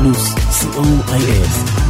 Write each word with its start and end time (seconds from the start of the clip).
פלוס, 0.00 0.34
co.il. 0.34 1.89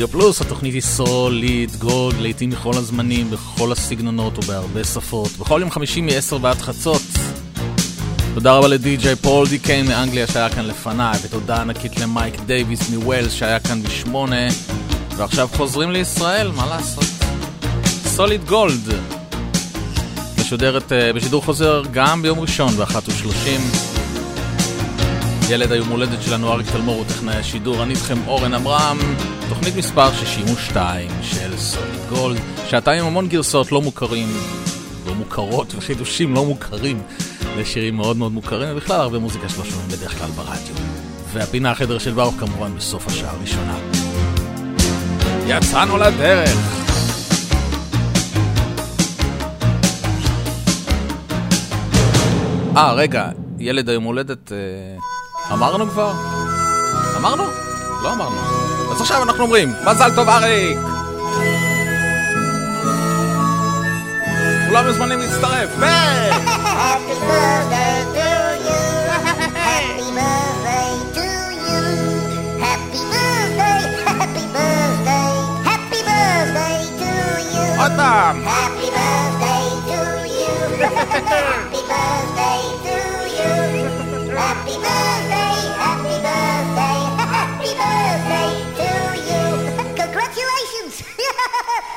רדיו 0.00 0.08
פלוס, 0.08 0.40
התוכנית 0.40 0.74
היא 0.74 0.82
סוליד, 0.82 1.70
גולד, 1.76 2.16
להיטים 2.20 2.50
מכל 2.50 2.72
הזמנים, 2.74 3.30
בכל 3.30 3.72
הסגנונות 3.72 4.38
ובהרבה 4.38 4.84
שפות. 4.84 5.30
בכל 5.38 5.58
יום 5.60 5.70
חמישי 5.70 6.00
מ-10 6.00 6.34
ועד 6.40 6.56
חצות. 6.56 7.02
תודה 8.34 8.52
רבה 8.52 8.68
לדי.ג'יי 8.68 9.16
פול 9.16 9.48
די 9.48 9.58
קיין 9.58 9.86
מאנגליה 9.86 10.26
שהיה 10.26 10.48
כאן 10.50 10.66
לפניי, 10.66 11.18
ותודה 11.22 11.60
ענקית 11.60 12.00
למייק 12.00 12.34
דייוויס 12.46 12.90
מווילס 12.90 13.32
שהיה 13.32 13.60
כאן 13.60 13.82
בשמונה. 13.82 14.48
ועכשיו 15.16 15.48
חוזרים 15.56 15.90
לישראל, 15.90 16.50
מה 16.50 16.66
לעשות? 16.66 17.04
סוליד 18.06 18.44
גולד. 18.44 18.94
משודרת 20.40 20.92
uh, 20.92 21.16
בשידור 21.16 21.44
חוזר 21.44 21.82
גם 21.92 22.22
ביום 22.22 22.40
ראשון 22.40 22.72
ב-13:30. 22.76 23.89
ילד 25.50 25.72
היום 25.72 25.88
הולדת 25.88 26.22
שלנו 26.22 26.52
אריק 26.52 26.66
תלמור 26.72 26.94
הוא 26.94 27.04
טכנאי 27.04 27.36
השידור, 27.36 27.82
אני 27.82 27.94
איתכם 27.94 28.18
אורן 28.26 28.54
עמרם. 28.54 28.98
תוכנית 29.48 29.76
מספר 29.76 30.12
62 30.12 31.10
של 31.22 31.56
סוליד 31.56 32.00
גולד, 32.08 32.40
שעתיים 32.68 33.04
המון 33.04 33.28
גרסאות 33.28 33.72
לא 33.72 33.82
מוכרים, 33.82 34.28
לא 35.06 35.14
מוכרות 35.14 35.74
וחידושים 35.74 36.34
לא 36.34 36.44
מוכרים 36.44 37.02
לשירים 37.58 37.96
מאוד 37.96 38.16
מאוד 38.16 38.32
מוכרים, 38.32 38.68
ובכלל 38.72 39.00
הרבה 39.00 39.18
מוזיקה 39.18 39.48
שלא 39.48 39.64
שומעים 39.64 39.88
בדרך 39.88 40.18
כלל 40.18 40.30
ברדיו. 40.30 40.74
והפינה 41.32 41.70
החדר 41.70 41.98
של 41.98 42.12
ברוך 42.12 42.34
כמובן 42.38 42.76
בסוף 42.76 43.06
השעה 43.06 43.30
הראשונה. 43.30 43.78
יצאנו 45.46 45.98
לדרך! 45.98 46.56
אה, 52.76 52.92
רגע, 52.92 53.30
ילד 53.58 53.88
היום 53.88 54.04
הולדת, 54.04 54.52
אה, 54.52 54.58
אמרנו 55.52 55.90
כבר? 55.90 56.12
אמרנו? 57.16 57.44
לא 58.02 58.12
אמרנו. 58.12 58.36
אז 58.92 59.00
עכשיו 59.00 59.22
אנחנו 59.22 59.42
אומרים, 59.42 59.74
מזל 59.86 60.10
טוב 60.14 60.28
אריק! 60.28 60.78
כולם 64.68 64.86
מוזמנים 64.86 65.18
להצטרף, 65.18 65.70
ו... 65.78 65.84
עוד 77.78 77.92
פעם! 77.96 78.69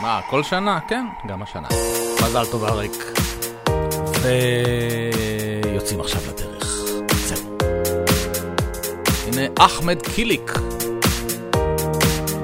מה, 0.03 0.21
כל 0.29 0.43
שנה? 0.43 0.79
כן, 0.87 1.05
גם 1.27 1.41
השנה. 1.41 1.67
מזל 2.23 2.45
טוב 2.45 2.63
אריק. 2.63 2.91
ויוצאים 4.21 5.99
עכשיו 5.99 6.21
לדרך. 6.27 6.77
זהו. 7.11 7.57
הנה 9.27 9.41
אחמד 9.59 10.01
קיליק. 10.01 10.51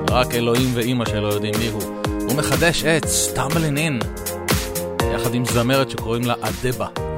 רק 0.09 0.33
אלוהים 0.33 0.69
ואימא 0.73 1.05
שלו 1.05 1.27
יודעים 1.27 1.53
מי 1.59 1.67
הוא. 1.67 1.81
הוא 2.29 2.37
מחדש 2.37 2.83
את 2.83 3.05
סטמבלין 3.05 3.77
אין, 3.77 3.99
יחד 5.15 5.33
עם 5.33 5.45
זמרת 5.45 5.89
שקוראים 5.89 6.23
לה 6.23 6.33
אדבה. 6.41 7.08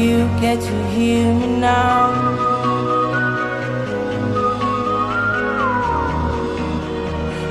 you 0.00 0.26
get 0.40 0.58
to 0.60 0.86
hear 0.88 1.34
me 1.34 1.46
now? 1.46 2.10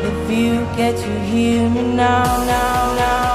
If 0.10 0.32
you 0.32 0.56
get 0.75 0.98
to 0.98 1.20
hear 1.29 1.70
me 1.70 1.84
now, 1.96 2.24
now, 2.46 2.96
now. 2.96 3.28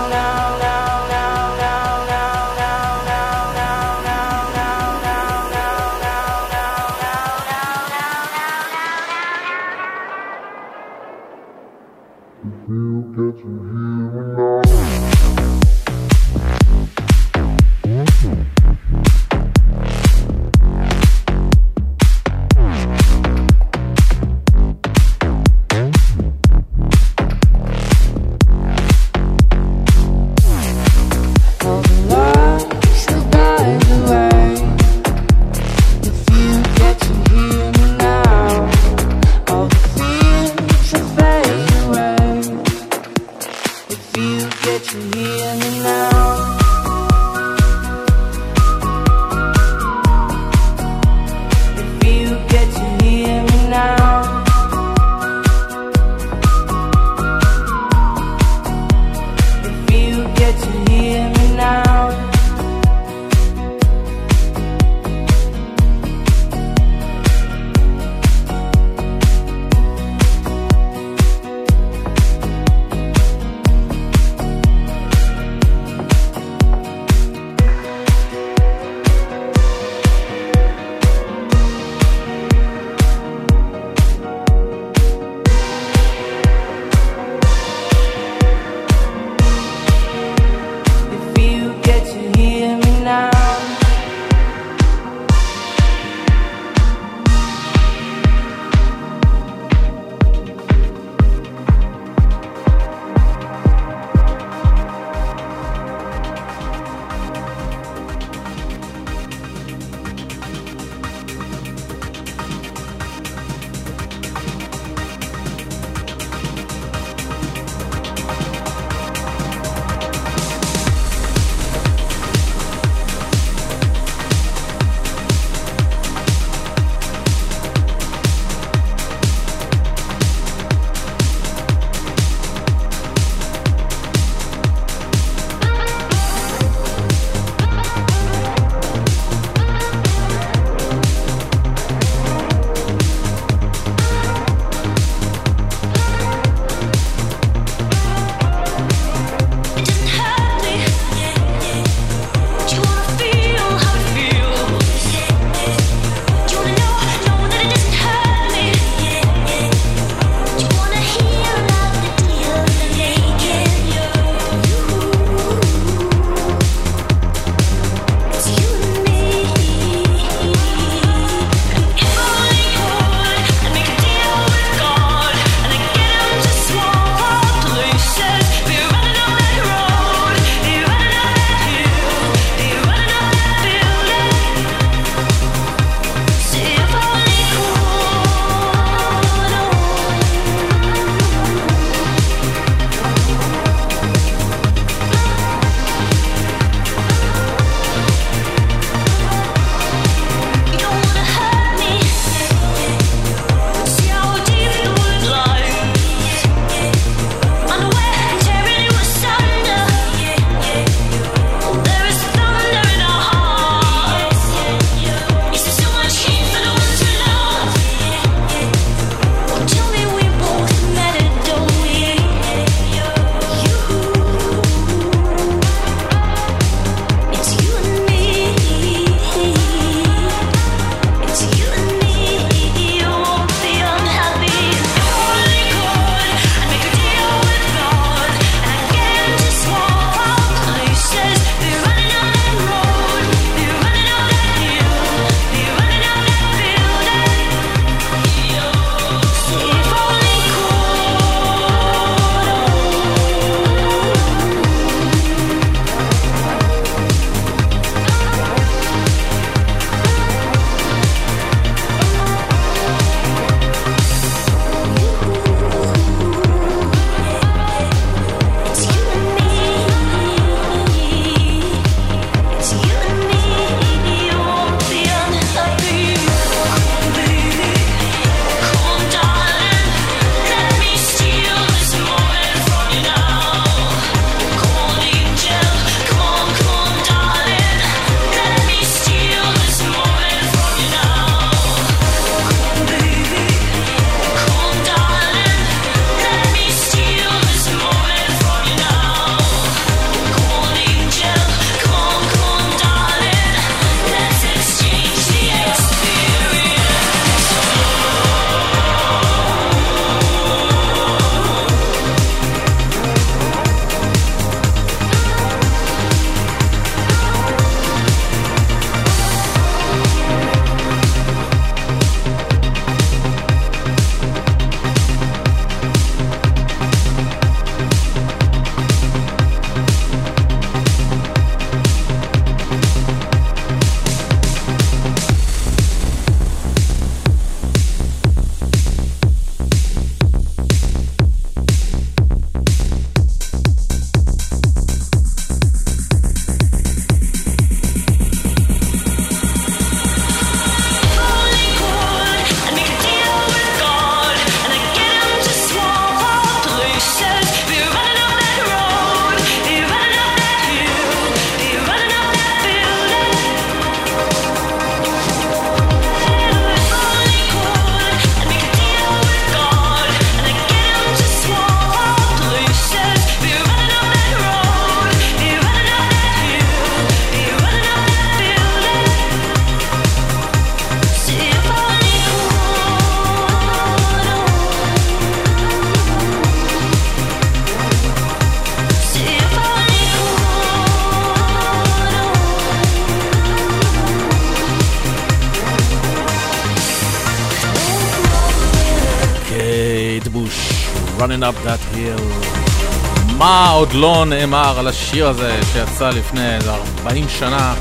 לא 403.97 404.25
נאמר 404.27 404.79
על 404.79 404.89
השיר 404.89 405.29
הזה 405.29 405.61
שיצא 405.73 406.11
לפני 406.11 406.55
איזה 406.55 406.75
40 406.75 407.29
שנה 407.29 407.75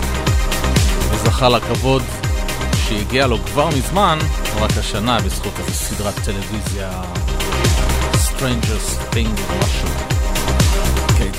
וזכה 1.09 1.49
לכבוד 1.49 2.01
שהגיע 2.75 3.27
לו 3.27 3.37
כבר 3.45 3.67
מזמן, 3.67 4.19
רק 4.59 4.71
השנה 4.77 5.17
בזכות 5.19 5.53
איזו 5.59 5.73
סדרת 5.73 6.13
טלוויזיה 6.25 7.01
Strangers 8.13 9.13
Thing 9.13 9.57
משהו. 9.59 9.89
קייט 11.17 11.35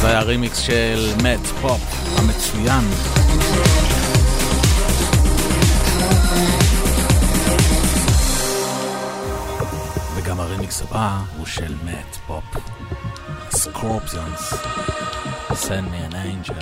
זה 0.00 0.08
היה 0.08 0.20
רימיקס 0.20 0.58
של 0.58 1.12
מאט 1.22 1.46
פופ 1.60 1.80
המצוין. 2.16 2.84
וגם 10.14 10.40
הרימיקס 10.40 10.82
הבא 10.82 11.18
הוא 11.36 11.46
של 11.46 11.74
מאט. 11.84 12.19
Scorpions, 13.60 14.54
Send 15.54 15.92
me 15.92 15.98
an 15.98 16.16
angel. 16.16 16.56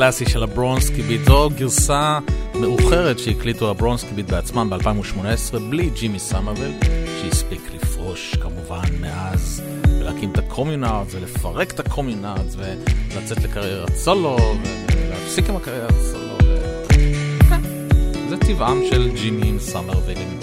הקלאסי 0.00 0.28
של 0.28 0.42
הברונסקי 0.42 1.02
ביט, 1.02 1.20
זו 1.24 1.50
גרסה 1.56 2.18
מאוחרת 2.54 3.18
שהקליטו 3.18 3.70
הברונסקי 3.70 4.14
ביט 4.14 4.30
בעצמם 4.30 4.70
ב-2018 4.70 5.58
בלי 5.70 5.90
ג'ימי 5.90 6.18
סומרוויל, 6.18 6.70
שהספיק 7.20 7.60
לפרוש 7.74 8.34
כמובן 8.34 8.84
מאז, 9.00 9.62
ולהקים 9.98 10.32
את 10.32 10.38
הקומיונארדס 10.38 11.14
ולפרק 11.14 11.72
את 11.72 11.80
הקומיונארדס 11.80 12.56
ולצאת 12.56 13.44
לקריירת 13.44 13.96
סולו 13.96 14.36
ולהפסיק 14.96 15.48
עם 15.48 15.56
הקריירת 15.56 15.94
סולו. 16.12 16.36
זה 18.28 18.36
טבעם 18.36 18.80
של 18.90 19.10
ג'ימי 19.14 19.48
סומרווילים. 19.48 20.38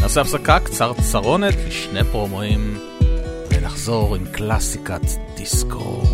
נעשה 0.00 0.20
הפסקה 0.20 0.60
קצרצרונת 0.60 1.54
לשני 1.68 2.04
פרומואים 2.04 2.78
ונחזור 3.50 4.16
עם 4.16 4.26
קלאסיקת 4.32 5.02
דיסקו. 5.36 6.13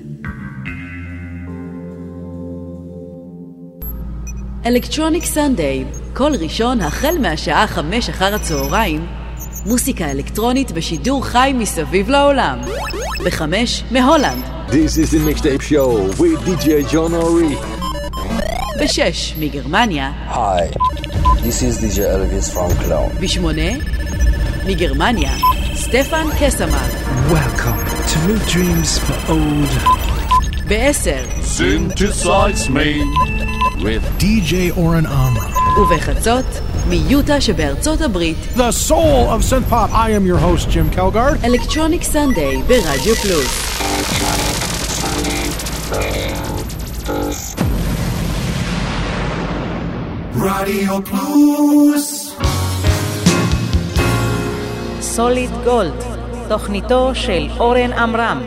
אלקטרוניק 4.65 5.25
סנדיי, 5.25 5.85
כל 6.13 6.31
ראשון 6.39 6.81
החל 6.81 7.15
מהשעה 7.19 7.67
חמש 7.67 8.09
אחר 8.09 8.35
הצהריים, 8.35 9.07
מוסיקה 9.65 10.11
אלקטרונית 10.11 10.71
בשידור 10.71 11.25
חי 11.25 11.53
מסביב 11.55 12.09
לעולם. 12.09 12.59
בחמש, 13.25 13.83
מהולנד. 13.91 14.43
This 14.67 14.71
is 14.71 15.11
the 15.11 15.19
mixtape 15.29 15.61
show 15.61 16.19
with 16.19 16.39
DJ 16.45 16.93
John 16.93 17.13
Ori. 17.23 17.55
בשש, 18.83 19.33
מגרמניה. 19.39 20.11
Hi, 20.29 20.77
this 21.43 21.61
is 21.61 21.81
DJ 21.81 21.97
Elvis 21.97 22.53
from 22.55 22.83
Cologne. 22.83 23.21
בשמונה, 23.21 23.71
מגרמניה, 24.65 25.31
סטפן 25.75 26.27
קסמן. 26.39 26.89
Welcome 27.31 27.85
to 28.09 28.17
New 28.27 28.51
Dreams 28.53 28.99
for 28.99 29.31
Old. 29.31 30.01
בעשר, 30.67 31.23
Synthesize 31.57 32.69
me. 32.69 33.40
With 33.83 34.03
DJ 34.19 34.71
Oren 34.77 35.05
Amram. 35.05 35.79
ובחצות, 35.79 36.45
מיוטה 36.89 37.41
שבארצות 37.41 38.01
הברית. 38.01 38.37
The 38.55 38.89
soul 38.89 39.29
of 39.29 39.43
synth 39.43 39.69
pop. 39.69 39.91
I 39.91 40.09
am 40.09 40.25
your 40.25 40.37
host 40.37 40.69
Jim 40.69 40.97
Kelgard. 40.97 41.45
אלקטרוניק 41.45 42.03
סנדיי 42.03 42.61
ברדיו 42.67 43.15
פלוס. 43.15 43.65
רדיו 50.35 50.99
פלוס 51.05 52.35
סוליד 55.01 55.49
גולד, 55.63 56.03
תוכניתו 56.47 57.11
של 57.13 57.47
אורן 57.59 57.93
עמרם 57.93 58.41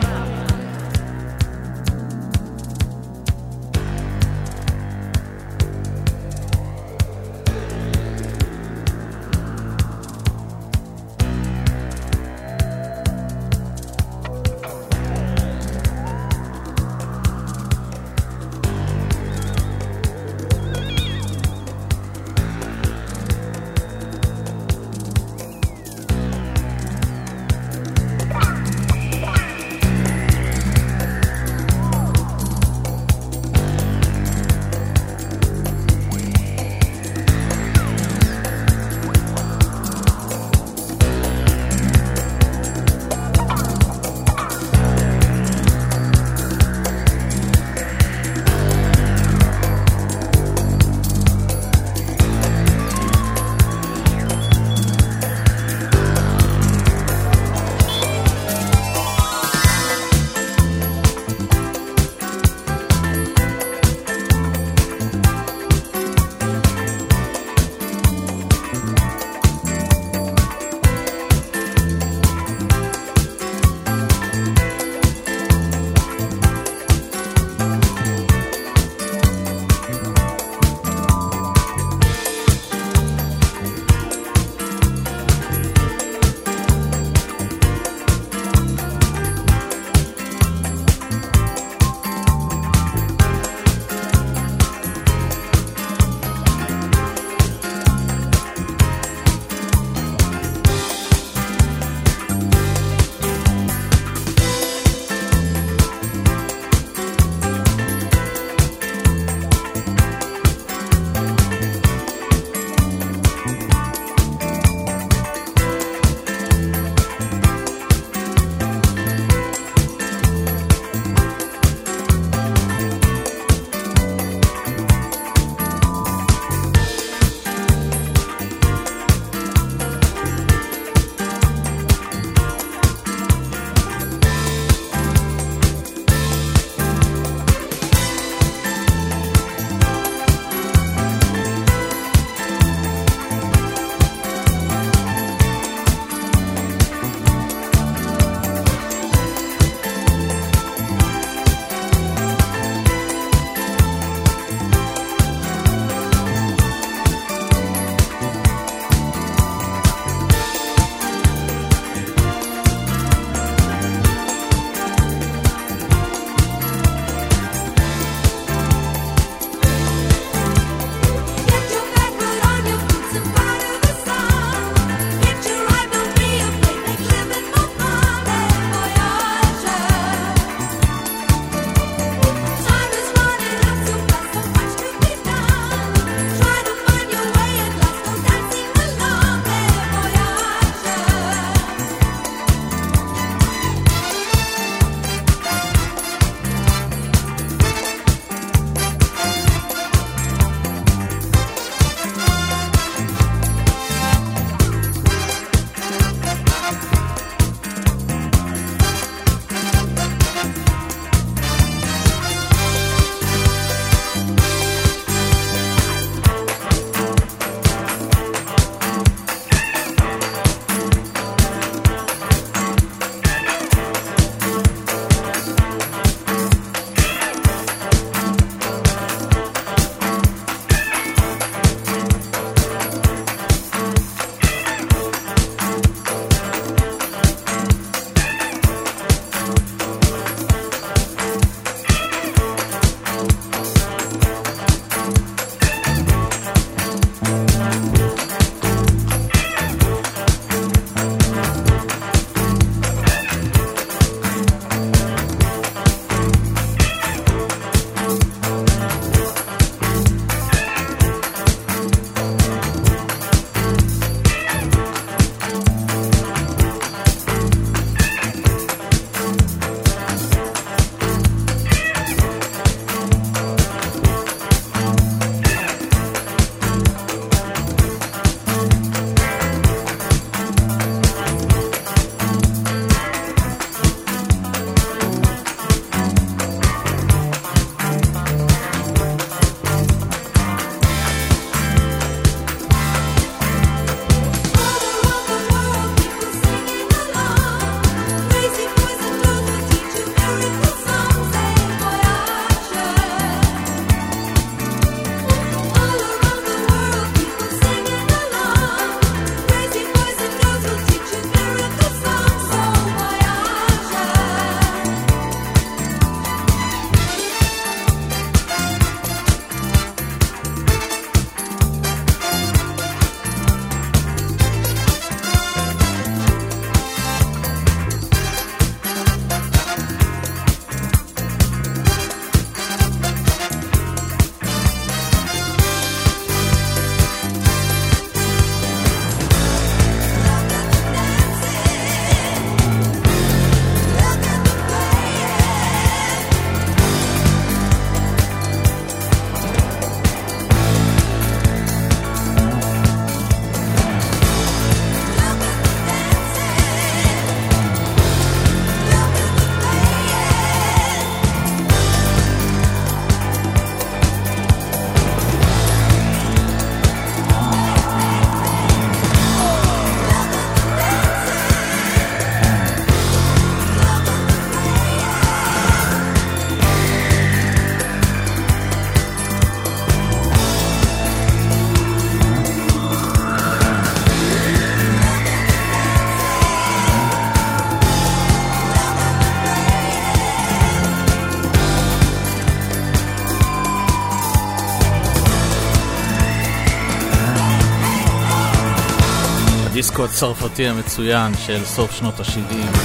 הדיסקו 399.94 400.04
הצרפתי 400.04 400.68
המצוין 400.68 401.32
של 401.46 401.64
סוף 401.64 401.92
שנות 401.92 402.20
ה-70. 402.20 402.78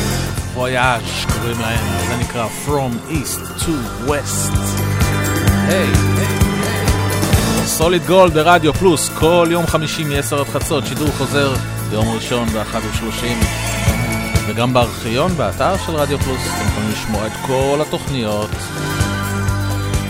וויאז' 0.54 1.02
קוראים 1.34 1.60
להם, 1.60 1.86
זה 2.08 2.16
נקרא 2.18 2.48
From 2.66 3.12
East 3.12 3.62
to 3.62 4.08
West. 4.08 4.58
היי. 5.68 5.90
סוליד 7.66 8.06
גולד 8.06 8.34
ברדיו 8.34 8.74
פלוס, 8.74 9.10
כל 9.20 9.48
יום 9.52 9.68
חמישי 9.68 10.04
מ-10 10.04 10.36
עד 10.36 10.48
חצות, 10.48 10.86
שידור 10.86 11.10
חוזר 11.18 11.54
ביום 11.90 12.16
ראשון 12.16 12.50
ב-1.30. 12.50 13.46
וגם 14.48 14.74
בארכיון, 14.74 15.38
באתר 15.38 15.78
של 15.86 15.92
רדיו 15.92 16.20
פלוס, 16.20 16.42
אתם 16.42 16.68
יכולים 16.68 16.90
לשמוע 16.92 17.28
את 17.28 17.34
כל 17.48 17.80
התוכניות 17.88 18.52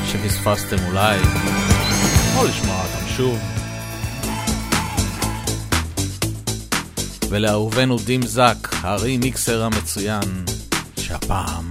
שפספסתם 0.06 0.78
אולי, 0.88 1.18
או 2.38 2.46
לשמוע 2.46 2.76
אותם 2.76 3.08
שוב. 3.18 3.59
ולאהובנו 7.30 7.98
דים 7.98 8.22
זאק, 8.26 8.70
הרימיקסר 8.82 9.64
המצוין, 9.64 10.46
שהפעם 11.00 11.70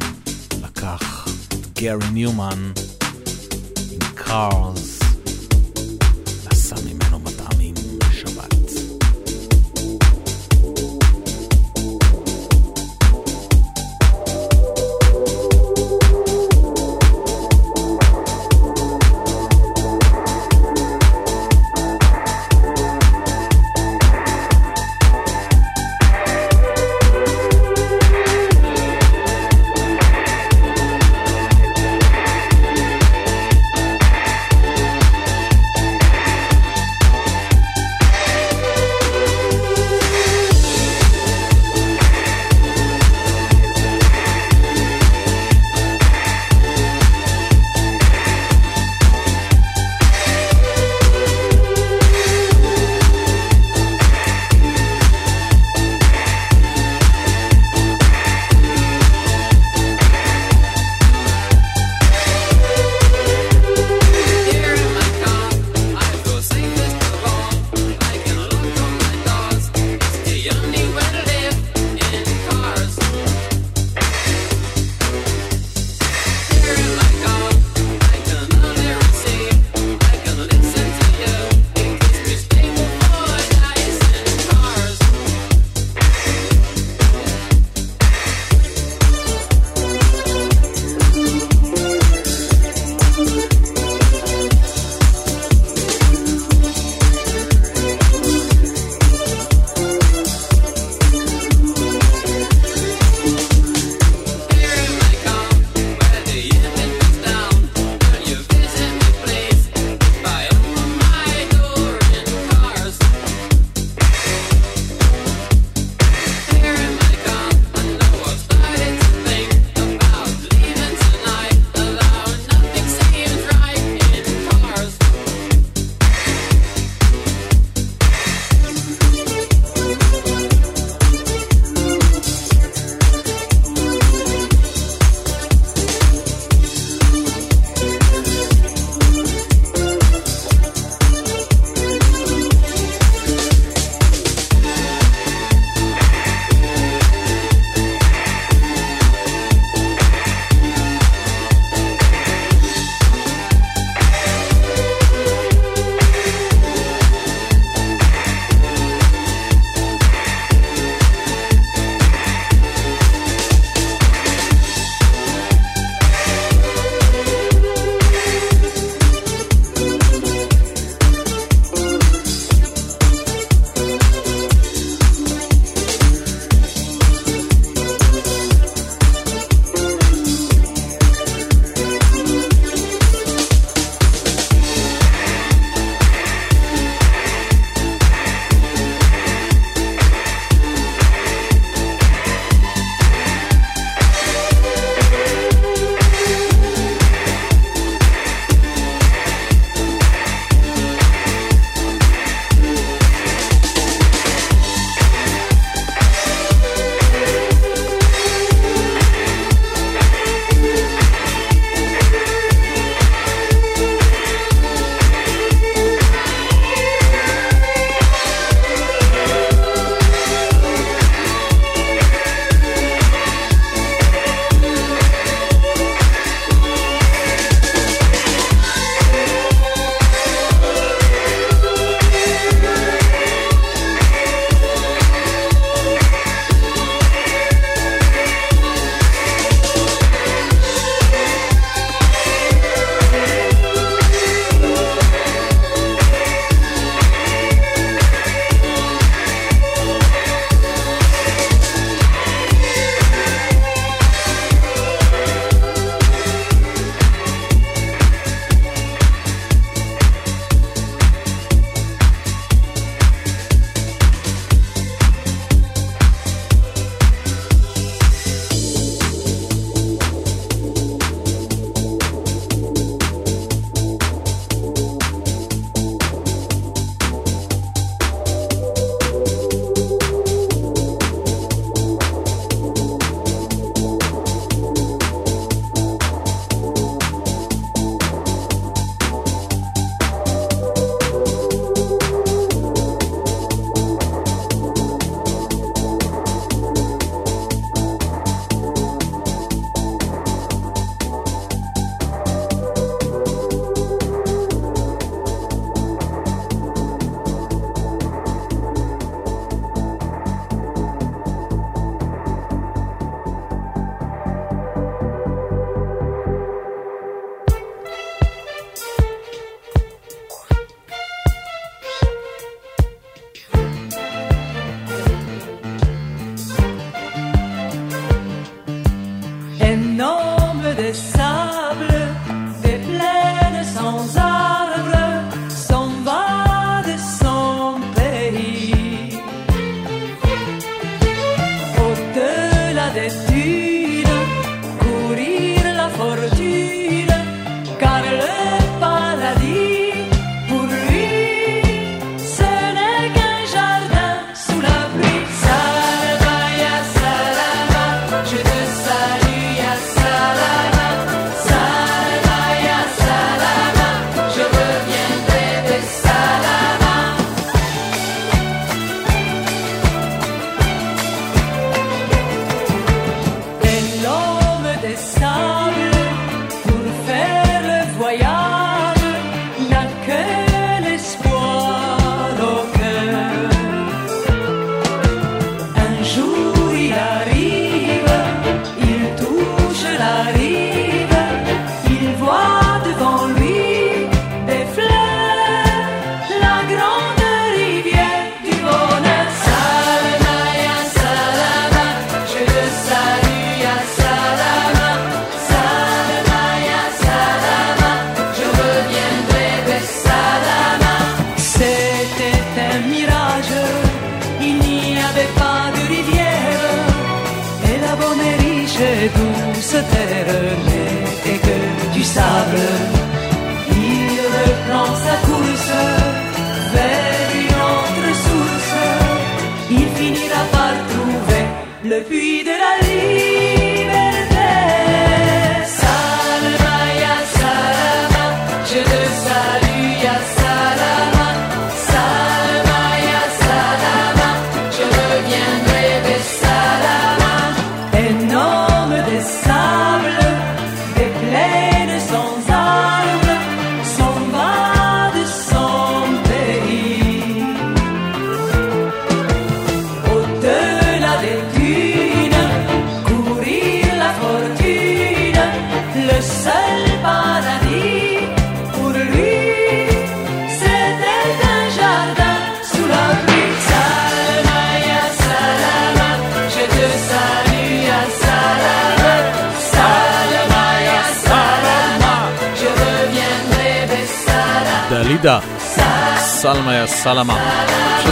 לקח 0.62 1.28
את 1.48 1.78
גרי 1.78 2.10
ניומן 2.12 2.72
עם 3.92 3.98
קארס. 4.14 4.77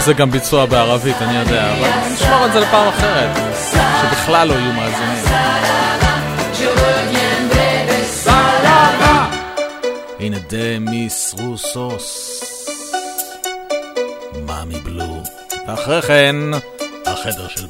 שזה 0.07 0.13
גם 0.13 0.31
ביצוע 0.31 0.65
בערבית, 0.65 1.15
אני 1.21 1.37
יודע, 1.37 1.73
אבל 1.73 2.13
נשמור 2.13 2.45
את 2.45 2.53
זה 2.53 2.59
לפעם 2.59 2.87
אחרת, 2.87 3.37
שבכלל 4.01 4.47
לא 4.47 4.53
יהיו 4.53 4.73
מאזינים. 4.73 5.23
הנה 10.19 10.37
דמיס 10.49 11.35
רוסוס, 11.39 12.41
מאמי 14.45 14.79
בלו, 14.79 15.23
ואחרי 15.67 16.01
כן, 16.01 16.35
החדר 17.05 17.47
של 17.47 17.66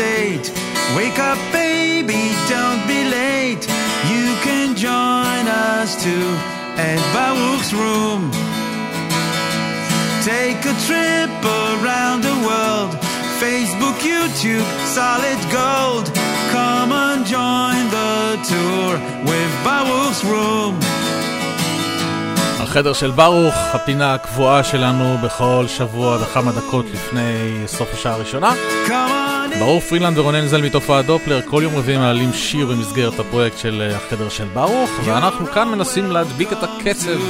eight. 0.00 0.46
Wake 0.96 1.18
up, 1.18 1.38
baby, 1.52 2.22
don't 2.48 2.82
be 2.92 3.00
late. 3.18 3.64
You 4.12 4.26
can 4.46 4.68
join 4.74 5.44
us 5.46 5.90
too 6.04 6.26
at 6.88 7.00
Baruch's 7.14 7.72
room. 7.72 8.22
Take 10.24 10.60
a 10.72 10.76
trip 10.86 11.32
around 11.44 12.18
the 12.28 12.36
world. 12.48 12.92
Facebook, 13.42 13.96
YouTube, 14.12 14.66
solid 14.98 15.40
gold. 15.58 16.06
Come 16.54 16.92
and 17.06 17.20
join 17.36 17.82
the 17.98 18.36
tour 18.50 18.92
with 19.28 19.52
Baruch's 19.64 20.24
room. 20.24 20.74
החדר 22.60 22.92
של 22.92 23.10
ברוך, 23.10 23.54
הפינה 23.72 24.14
הקבועה 24.14 24.64
שלנו 24.64 25.18
בכל 25.22 25.64
שבוע 25.68 26.18
וכמה 26.20 26.52
דקות 26.52 26.86
לפני 26.94 27.62
סוף 27.66 27.94
השעה 27.94 28.12
הראשונה. 28.14 28.52
ברוך 29.58 29.84
פרילנד 29.84 30.18
ורונן 30.18 30.46
זל 30.46 30.62
מתופעת 30.62 31.06
דופלר 31.06 31.40
כל 31.42 31.60
יום 31.64 31.76
רביעי 31.76 31.98
מעלים 31.98 32.32
שיר 32.32 32.66
במסגרת 32.66 33.18
הפרויקט 33.18 33.58
של 33.58 33.92
החדר 33.96 34.28
של 34.28 34.44
ברוך 34.44 34.90
ואנחנו 35.04 35.46
כאן 35.46 35.68
מנסים 35.68 36.10
להדביק 36.10 36.52
את 36.52 36.62
הקצב 36.62 37.20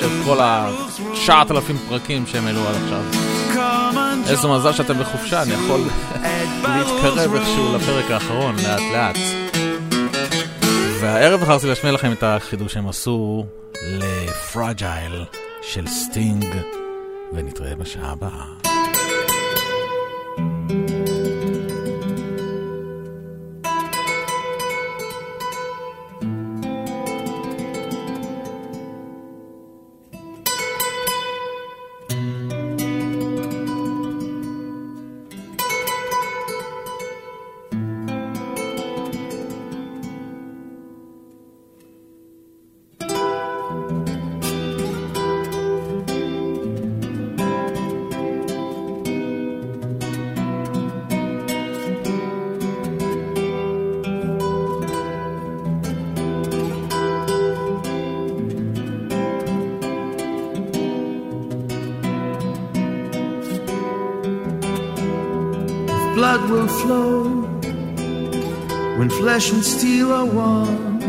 של 0.00 0.08
כל 0.24 0.38
הששת 0.40 1.50
אלפים 1.50 1.76
פרקים 1.88 2.26
שהם 2.26 2.46
העלו 2.46 2.68
עד 2.68 2.74
עכשיו. 2.84 3.02
איזה 4.28 4.48
מזל 4.48 4.72
שאתם 4.72 4.98
בחופשה, 4.98 5.42
אני 5.42 5.52
יכול 5.52 5.80
להתקרב 6.62 7.34
איכשהו 7.34 7.76
לפרק 7.76 8.10
האחרון 8.10 8.56
לאט 8.56 8.80
לאט. 8.92 9.18
והערב 11.00 11.40
בחרתי 11.40 11.66
להשמיע 11.66 11.92
לכם 11.92 12.12
את 12.12 12.22
החידוש 12.22 12.72
שהם 12.72 12.88
עשו 12.88 13.46
ל 13.82 14.00
Fragile 14.00 15.24
של 15.62 15.86
סטינג, 15.86 16.46
ונתראה 17.32 17.74
בשעה 17.74 18.12
הבאה. 18.12 18.83
Flesh 69.34 69.50
and 69.50 69.64
steel 69.64 70.12
are 70.12 70.24
one, 70.24 71.00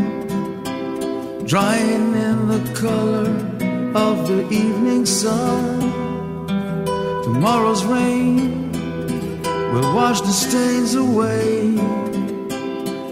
drying 1.46 2.12
in 2.28 2.48
the 2.48 2.62
color 2.74 3.28
of 3.94 4.26
the 4.26 4.42
evening 4.50 5.06
sun. 5.06 5.78
Tomorrow's 7.22 7.84
rain 7.84 8.72
will 9.72 9.94
wash 9.94 10.20
the 10.22 10.32
stains 10.32 10.96
away, 10.96 11.76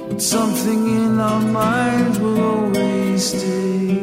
but 0.08 0.20
something 0.20 0.80
in 0.98 1.20
our 1.20 1.42
minds 1.42 2.18
will 2.18 2.40
always 2.52 3.22
stay. 3.24 3.96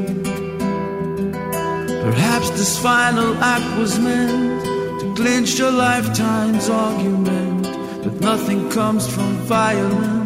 Perhaps 2.08 2.52
this 2.52 2.80
final 2.80 3.36
act 3.56 3.70
was 3.78 4.00
meant 4.00 4.64
to 5.02 5.14
clinch 5.18 5.60
a 5.60 5.72
lifetime's 5.72 6.70
argument, 6.70 7.64
but 8.02 8.14
nothing 8.22 8.70
comes 8.70 9.14
from 9.14 9.30
violence 9.58 10.21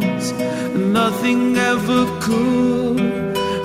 nothing 0.96 1.58
ever 1.58 2.04
could 2.22 3.00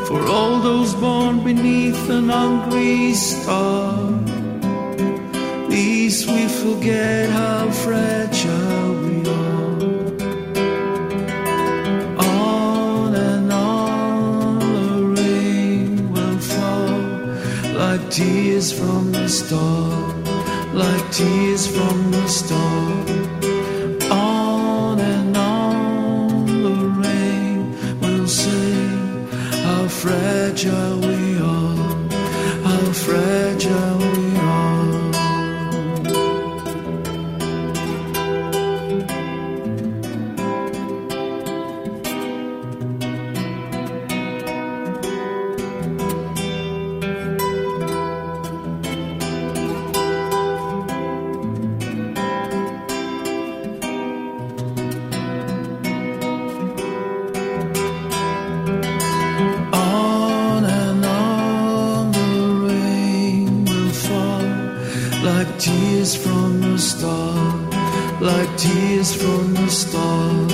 for 0.09 0.21
all 0.27 0.59
those 0.69 0.93
born 0.95 1.45
beneath 1.45 2.03
an 2.11 2.29
hungry 2.29 3.15
star. 3.15 3.95
Least 5.69 6.27
we 6.35 6.43
forget 6.63 7.31
how 7.31 7.71
fragile 7.85 8.91
we 9.05 9.17
are. 9.43 9.81
On 12.33 13.15
and 13.31 13.53
on 13.53 14.59
the 14.77 14.91
rain 15.17 16.13
will 16.13 16.41
fall 16.53 16.99
like 17.81 18.05
tears 18.11 18.69
from 18.73 19.13
the 19.13 19.29
star, 19.29 19.91
like 20.83 21.07
tears 21.13 21.65
from 21.77 21.97
the 22.11 22.27
star. 22.27 23.20
Tears 68.57 69.15
from 69.15 69.55
the 69.55 69.69
start. 69.69 70.53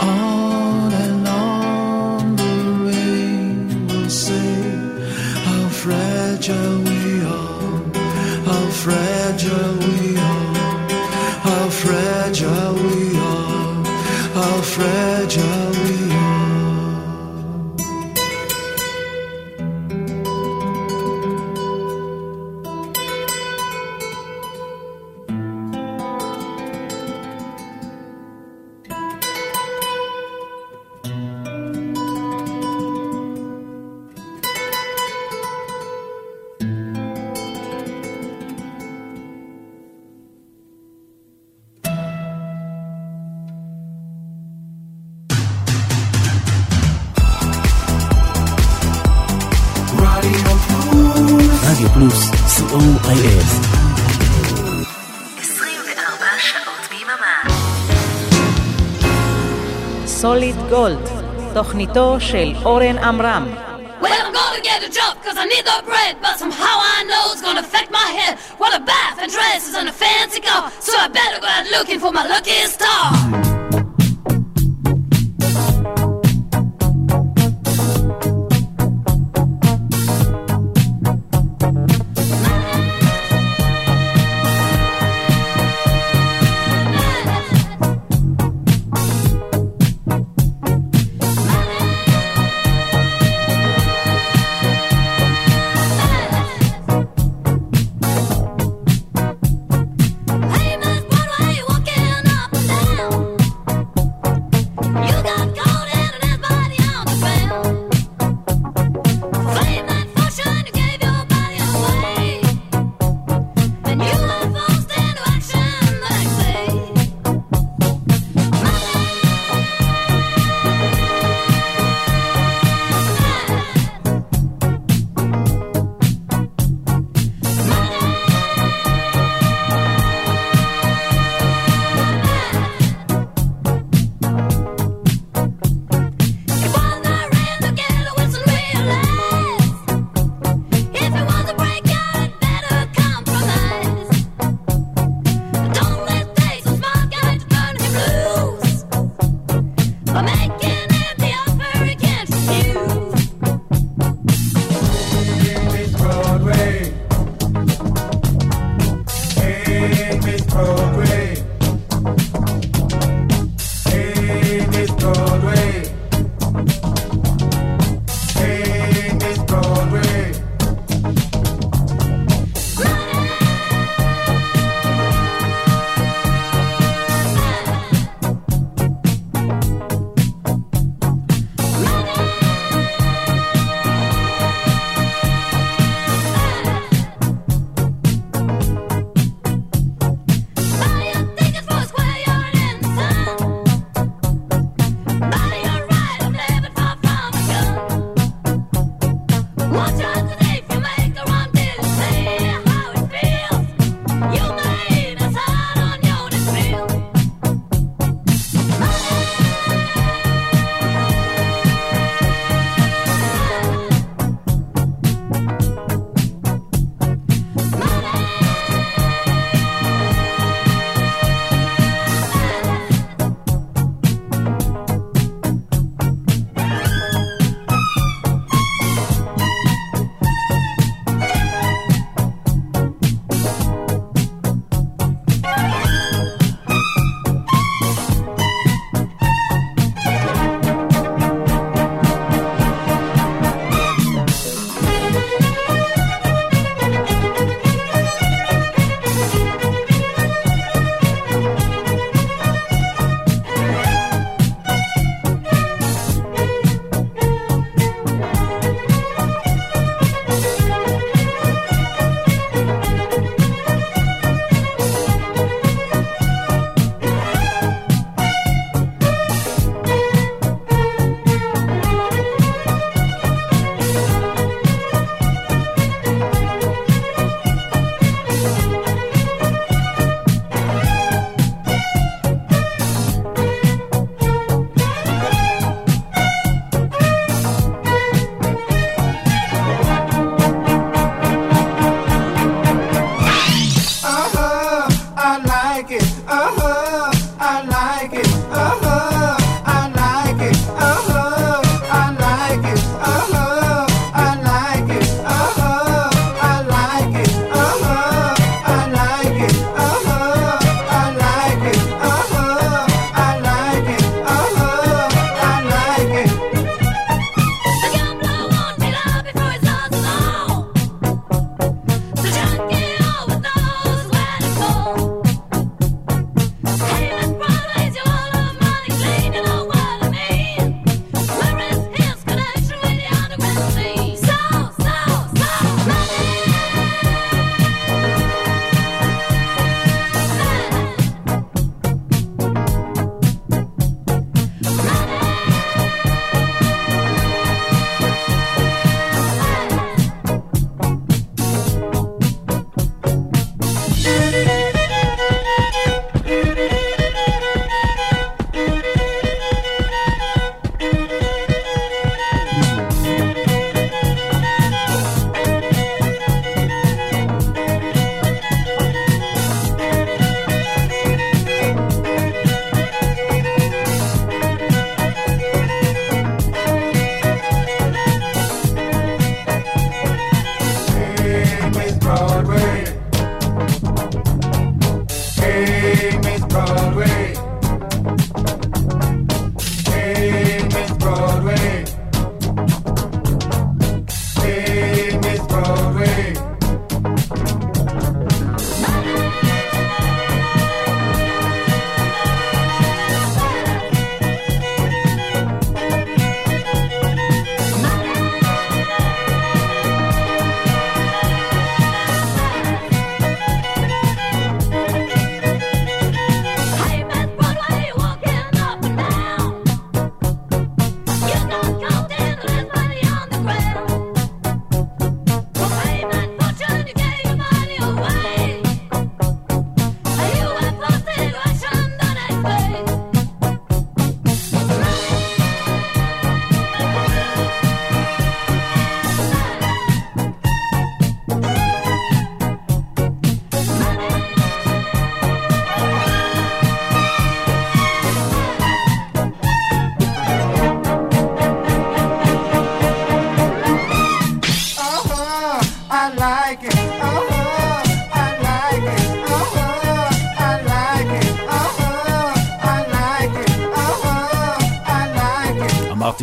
On 0.00 0.92
and 0.92 1.28
on 1.28 2.36
the 2.36 2.54
rain 2.86 3.86
will 3.86 4.10
say 4.10 4.54
how 5.46 5.68
fragile 5.68 6.78
we 6.90 7.22
are, 7.24 7.82
how 8.48 8.66
fragile 8.84 9.76
we 9.78 9.96
are, 9.98 10.01
תוכניתו 61.61 62.15
של 62.19 62.53
אורן 62.65 62.97
עמרם. 62.97 63.47
Well, 64.01 64.21
I'm 64.25 64.31
gonna 64.31 64.61
get 64.61 64.79
a 64.87 64.91
job 64.99 65.13
cause 65.25 65.37
I 65.43 65.45
need 65.53 65.65
the 65.65 65.77
bread, 65.89 66.13
but 66.21 66.37
somehow 66.37 66.75
I 66.95 67.03
know 67.09 67.23
it's 67.31 67.41
gonna 67.41 67.61
affect 67.67 67.89
my 67.91 68.09
head. 68.19 68.33
What 68.61 68.71
a 68.79 68.81
bath 68.91 69.17
and 69.21 69.31
dresses 69.31 69.73
and 69.79 69.89
a 69.89 69.95
fancy 70.03 70.41
car, 70.47 70.63
so 70.87 70.93
I 71.05 71.07
better 71.07 71.39
go 71.41 71.47
out 71.47 71.65
looking 71.75 71.99
for 72.03 72.11
my 72.11 72.25
lucky 72.33 72.59
star. 72.75 73.50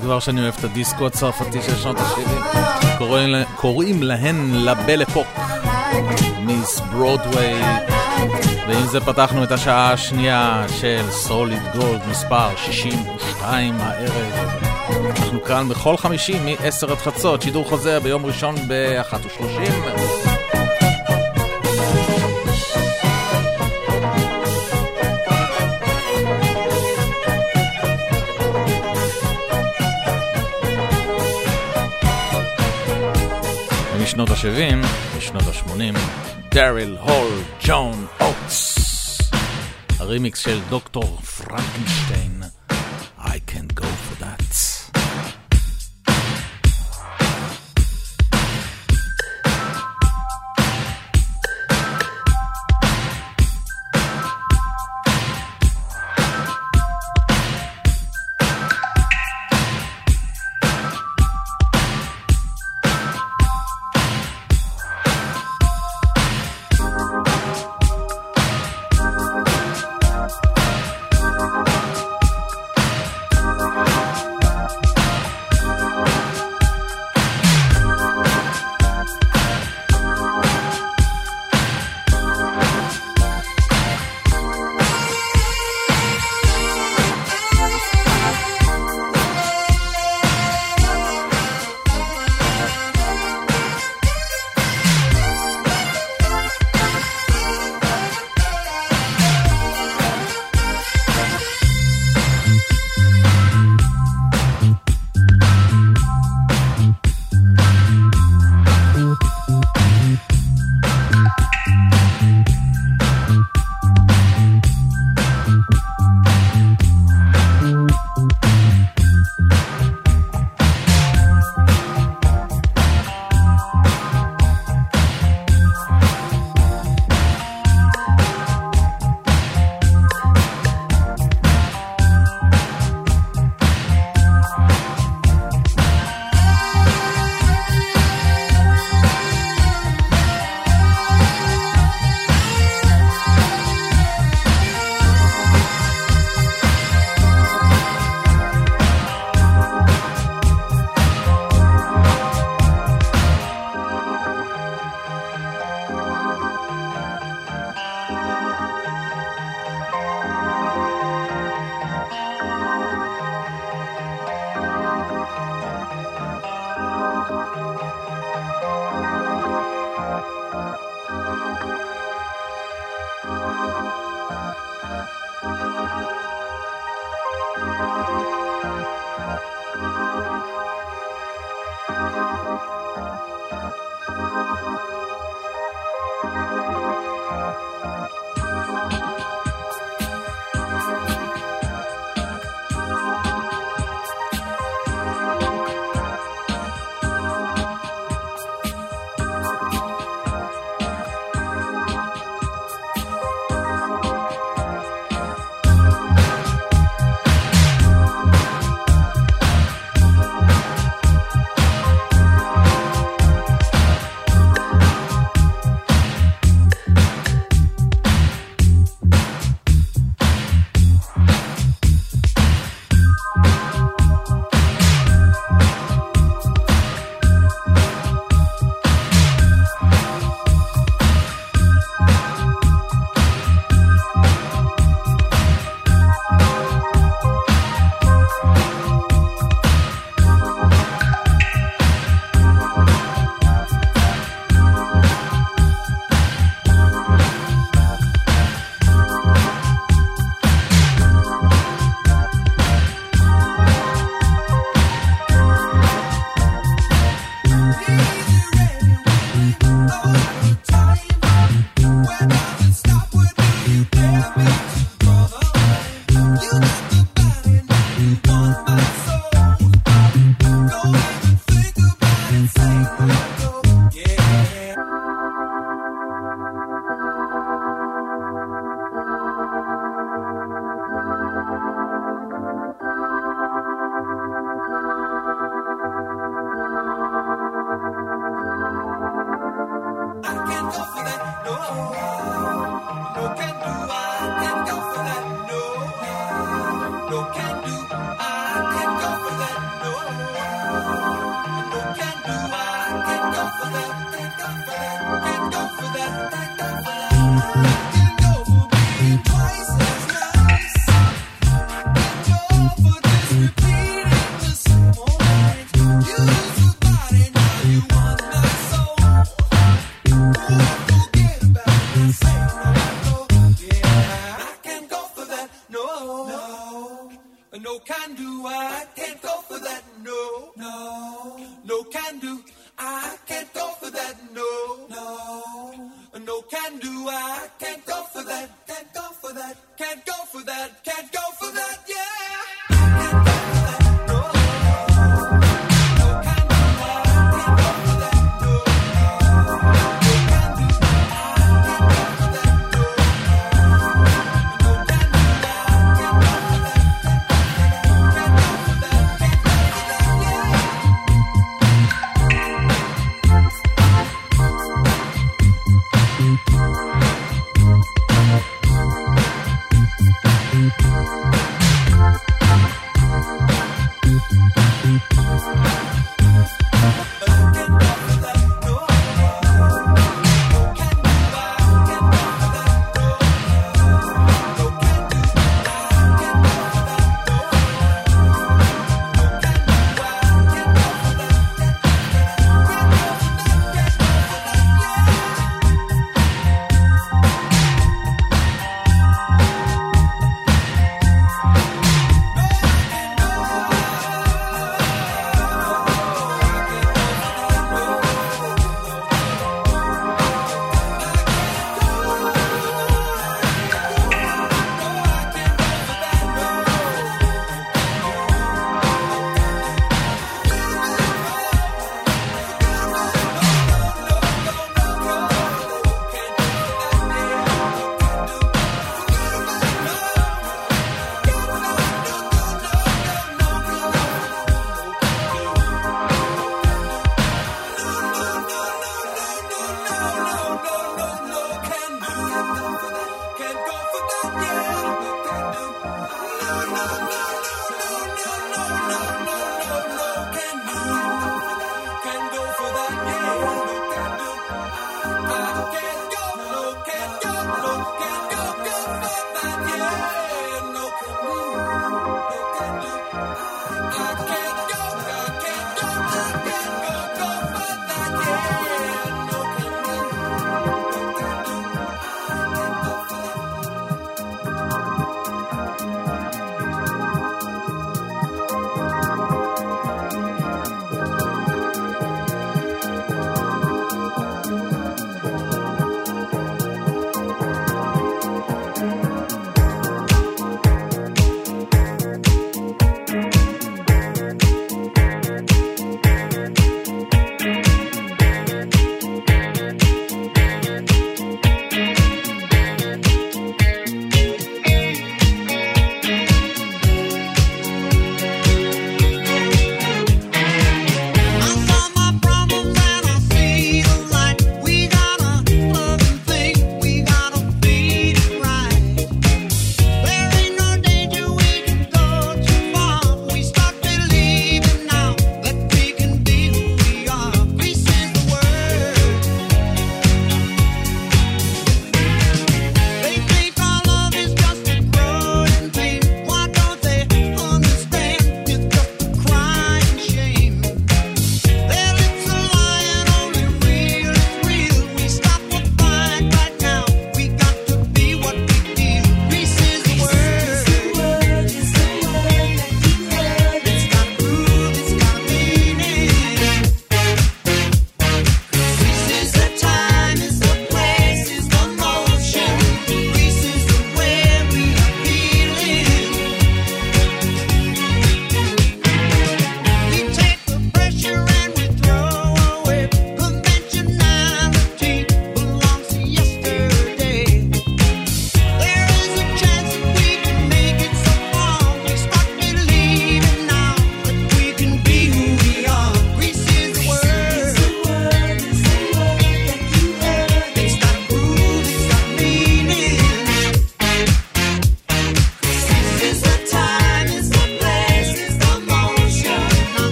כבר 0.00 0.20
שאני 0.20 0.40
אוהב 0.40 0.54
את 0.58 0.64
הדיסקו 0.64 1.06
הצרפתי 1.06 1.62
של 1.62 1.76
שנות 1.76 1.96
ה-70. 2.00 2.98
קוראים, 3.56 4.02
להן 4.02 4.50
לבלה 4.54 5.06
פוק, 5.06 5.26
מיס 6.40 6.80
ברודוויי. 6.80 7.62
ועם 8.68 8.86
זה 8.86 9.00
פתחנו 9.00 9.44
את 9.44 9.52
השעה 9.52 9.92
השנייה 9.92 10.66
של 10.80 11.04
סוליד 11.10 11.62
גולד 11.74 12.00
מספר 12.10 12.56
62 12.56 13.74
הערב. 13.80 14.48
אנחנו 15.16 15.42
כאן 15.44 15.68
בכל 15.68 15.96
חמישי 15.96 16.38
מ-10 16.38 16.90
עד 16.90 16.98
חצות, 16.98 17.42
שידור 17.42 17.68
חוזר 17.68 18.00
ביום 18.00 18.26
ראשון 18.26 18.54
ב-13:30. 18.68 20.25
ה-70, 34.46 34.86
משנות 35.18 35.42
ה-80, 35.42 35.98
דאריל 36.54 36.96
הול 37.00 37.42
ג'ון 37.64 38.06
אוטס. 38.20 38.78
הרימיקס 39.98 40.38
של 40.38 40.60
דוקטור 40.68 41.18
פרנקנשטיין, 41.20 42.42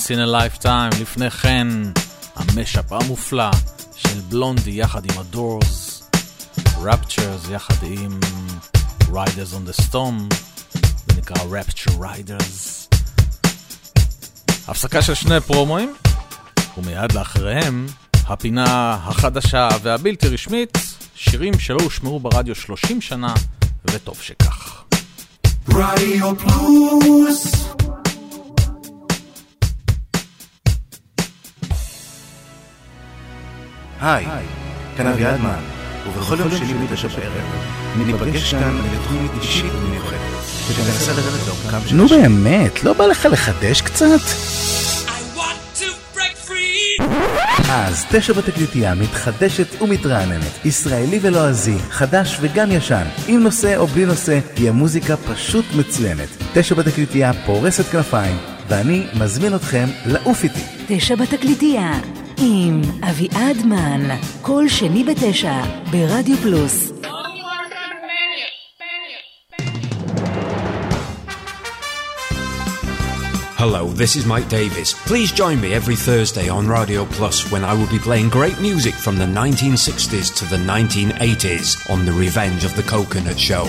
once 0.00 0.10
in 0.10 0.18
a 0.18 0.26
lifetime, 0.26 1.00
לפני 1.00 1.30
כן 1.30 1.66
המשאפ 2.36 2.92
המופלא 2.92 3.50
של 3.96 4.20
בלונדי 4.28 4.70
יחד 4.70 5.04
עם 5.04 5.18
הדורס, 5.18 6.02
רפצ'רס 6.82 7.40
יחד 7.50 7.74
עם 7.82 8.20
Riders 9.12 9.54
on 9.54 9.70
the 9.70 9.82
Storm, 9.82 10.34
זה 11.06 11.18
נקרא 11.18 11.36
Rapture 11.36 11.92
Riders. 12.00 12.96
הפסקה 14.68 15.02
של 15.02 15.14
שני 15.14 15.40
פרומואים, 15.40 15.94
ומיד 16.78 17.12
לאחריהם 17.12 17.86
הפינה 18.26 18.94
החדשה 19.02 19.68
והבלתי 19.82 20.28
רשמית, 20.28 20.78
שירים 21.14 21.58
שלא 21.58 21.82
הושמעו 21.82 22.20
ברדיו 22.20 22.54
30 22.54 23.00
שנה, 23.00 23.34
וטוב 23.84 24.18
שכך. 24.20 24.82
רדיו 25.68 26.36
פלוס 26.36 27.70
היי, 34.00 34.26
כאן 34.96 35.06
אביעדמן, 35.06 35.60
ובכל 36.08 36.36
יום 36.38 36.50
שני 36.50 36.86
בתשע 36.86 37.08
בערב, 37.08 37.44
ניפגש 37.96 38.54
כאן 38.54 38.78
לתוכנית 38.92 39.30
אישית 39.42 39.72
ומיוחדת, 39.82 40.18
שתנסה 40.68 41.12
לרדת 41.12 41.46
לעומקם 41.46 41.88
של... 41.88 41.96
נו 41.96 42.08
באמת, 42.08 42.84
לא 42.84 42.92
בא 42.92 43.06
לך 43.06 43.28
לחדש 43.32 43.80
קצת? 43.80 44.20
אז 47.72 48.04
תשע 48.10 48.32
בתקליטייה 48.32 48.94
מתחדשת 48.94 49.82
ומתרעננת, 49.82 50.64
ישראלי 50.64 51.18
ולועזי, 51.22 51.78
חדש 51.90 52.36
וגם 52.40 52.72
ישן, 52.72 53.04
עם 53.28 53.42
נושא 53.42 53.76
או 53.76 53.86
בלי 53.86 54.06
נושא, 54.06 54.38
היא 54.56 54.68
המוזיקה 54.68 55.16
פשוט 55.16 55.64
מצוינת. 55.78 56.28
תשע 56.54 56.74
בתקליטייה 56.74 57.32
פורסת 57.46 57.84
כנפיים, 57.84 58.36
ואני 58.68 59.06
מזמין 59.14 59.54
אתכם 59.54 59.88
לעוף 60.06 60.44
איתי. 60.44 60.60
תשע 60.86 61.14
בתקליטייה, 61.14 61.92
עם 62.39 62.81
אביעד 63.09 63.65
מן, 63.65 64.15
כל 64.41 64.67
שני 64.67 65.03
בתשע, 65.03 65.61
ברדיו 65.91 66.37
פלוס. 66.37 66.91
Hello, 73.57 73.87
this 73.87 74.15
is 74.15 74.25
Mike 74.27 74.47
Davis. 74.47 74.93
Please 75.09 75.31
join 75.31 75.57
me 75.59 75.73
every 75.73 75.95
Thursday 75.95 76.49
on 76.49 76.67
Radio 76.67 77.05
Plus 77.05 77.49
when 77.51 77.63
I 77.63 77.73
will 77.73 77.89
be 77.89 77.97
playing 77.97 78.29
great 78.29 78.59
music 78.59 78.93
from 78.93 79.17
the 79.17 79.25
1960s 79.25 80.27
to 80.39 80.45
the 80.53 80.61
1980s 80.73 81.89
on 81.89 82.05
The 82.05 82.11
Revenge 82.11 82.63
of 82.63 82.75
the 82.75 82.83
Coconut 82.83 83.39
Show. 83.39 83.65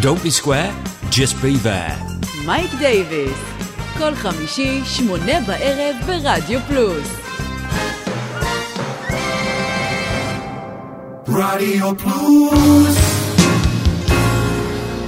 Don't 0.00 0.22
be 0.22 0.30
square, 0.30 0.70
just 1.08 1.40
be 1.40 1.56
there. 1.56 1.96
מייק 2.44 2.70
דייוויס, 2.78 3.38
כל 3.98 4.14
חמישי, 4.14 4.80
שמונה 4.84 5.40
בערב 5.40 5.96
ברדיו 6.06 6.60
פלוס. 6.68 7.21
רדיו 11.35 11.97
פלוס 11.97 12.97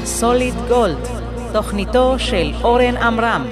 סוליד 0.06 0.54
גולד, 0.68 1.08
תוכניתו 1.54 2.16
של 2.20 2.52
אורן 2.64 2.98
עמרם 2.98 3.46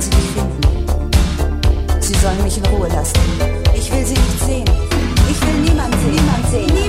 sollen 0.00 0.12
sie 0.12 0.16
mich 0.16 0.30
finden. 0.30 2.00
Sie 2.00 2.14
sollen 2.14 2.42
mich 2.42 2.56
in 2.56 2.64
Ruhe 2.66 2.88
lassen. 2.88 3.18
Ich 3.74 3.92
will 3.92 4.04
sie 4.04 4.14
nicht 4.14 4.40
sehen. 4.40 4.64
Ich 5.30 5.40
will 5.46 5.60
niemanden, 5.62 5.98
sehen. 6.50 6.66
Sehen. 6.68 6.79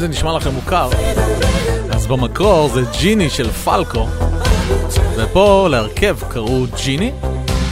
זה 0.00 0.08
נשמע 0.08 0.36
לכם 0.36 0.50
מוכר, 0.50 0.90
אז 1.90 2.06
במקור 2.06 2.68
זה 2.68 2.82
ג'יני 3.00 3.30
של 3.30 3.50
פלקו, 3.50 4.06
ופה 5.16 5.68
להרכב 5.70 6.16
קראו 6.28 6.64
ג'יני, 6.84 7.12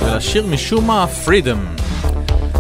ולשיר 0.00 0.46
משום 0.46 0.86
מה 0.86 1.06
פרידום. 1.06 1.66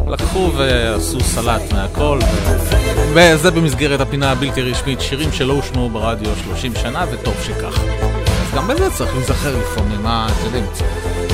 לקחו 0.06 0.50
ועשו 0.56 1.20
סלט 1.20 1.72
מהכל, 1.72 2.18
ו... 2.22 3.14
וזה 3.14 3.50
במסגרת 3.50 4.00
הפינה 4.00 4.30
הבלתי 4.30 4.62
רשמית, 4.62 5.00
שירים 5.00 5.32
שלא 5.32 5.52
הושמעו 5.52 5.90
ברדיו 5.90 6.30
30 6.44 6.72
שנה, 6.82 7.04
וטוב 7.10 7.34
שכך. 7.46 7.80
אז 8.42 8.54
גם 8.54 8.68
בזה 8.68 8.90
צריך 8.90 9.14
להיזכר 9.14 9.56
לפעמים, 9.58 10.02
מה, 10.02 10.26
אתם 10.26 10.44
יודעים, 10.44 10.64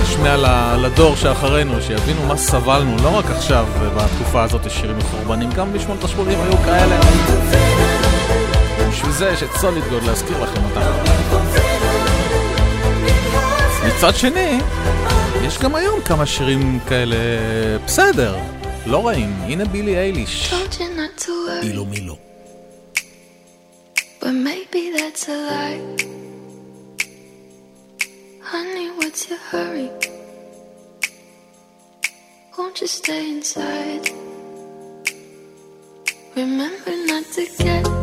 נשמע 0.03 0.37
לדור 0.77 1.17
שאחרינו, 1.17 1.83
שיבינו 1.83 2.23
מה 2.29 2.37
סבלנו, 2.37 2.97
לא 3.03 3.19
רק 3.19 3.31
עכשיו, 3.31 3.67
בתקופה 3.97 4.43
הזאת 4.43 4.67
יש 4.67 4.73
שירים 4.73 4.99
מחורבנים, 4.99 5.51
גם 5.51 5.73
בשמונת 5.73 6.05
השמונים 6.05 6.39
היו 6.41 6.59
כאלה. 6.65 7.01
זה 9.19 9.29
יש 9.29 9.43
את 9.43 9.49
סולידגוד 9.61 10.03
להזכיר 10.03 10.43
לכם 10.43 10.65
אותה. 10.65 11.03
מצד 13.87 14.15
שני, 14.17 14.59
יש 15.47 15.59
גם 15.59 15.75
היום 15.75 16.01
כמה 16.01 16.27
שירים 16.27 16.79
כאלה 16.89 17.17
בסדר, 17.85 18.39
לא 18.87 19.07
רעים. 19.07 19.31
הנה 19.43 19.65
בילי 19.65 19.97
אייליש. 19.99 20.55
אילו 21.63 21.85
מילו. 21.85 22.07
לא. 22.07 22.17
But 24.21 24.35
maybe 24.49 24.83
that's 24.97 25.29
a 25.29 25.37
lie. 25.51 25.81
Honey, 28.53 28.89
what's 28.99 29.23
your 29.29 29.43
hurry? 29.53 29.89
Won't 32.57 32.77
you 32.81 32.89
stay 33.01 33.23
inside? 33.35 34.05
Remember 36.37 36.95
not 37.11 37.25
to 37.37 37.43
get 37.63 37.94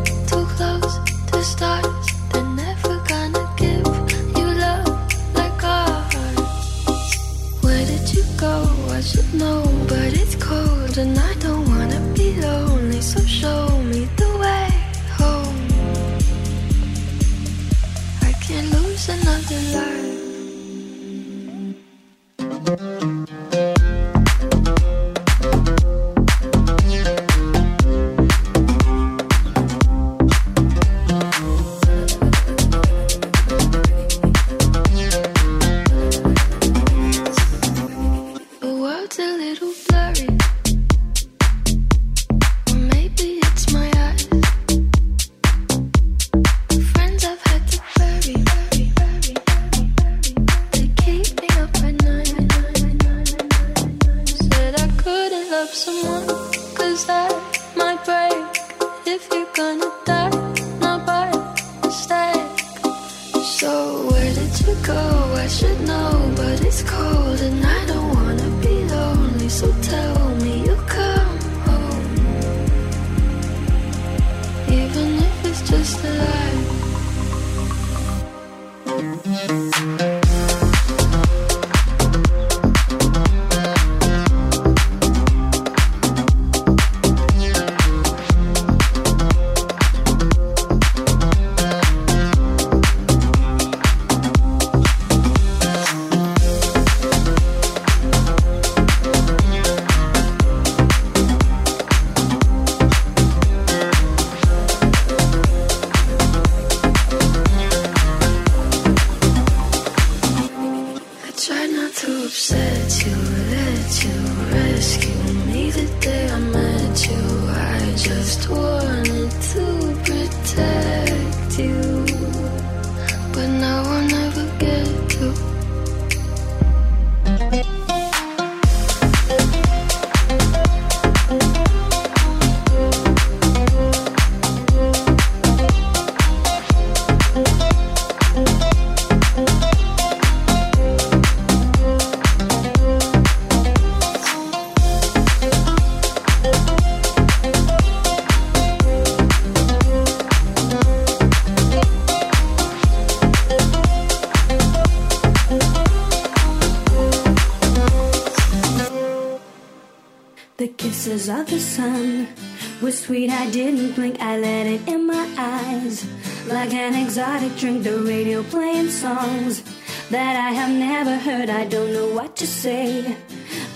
I 171.61 171.65
don't 171.65 171.93
know 171.93 172.07
what 172.15 172.35
to 172.38 172.47
say. 172.47 173.15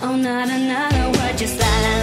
Oh, 0.02 0.16
not 0.16 0.48
another 0.48 1.06
word, 1.16 1.38
just 1.38 1.56
la 1.60 1.66
la. 1.66 1.95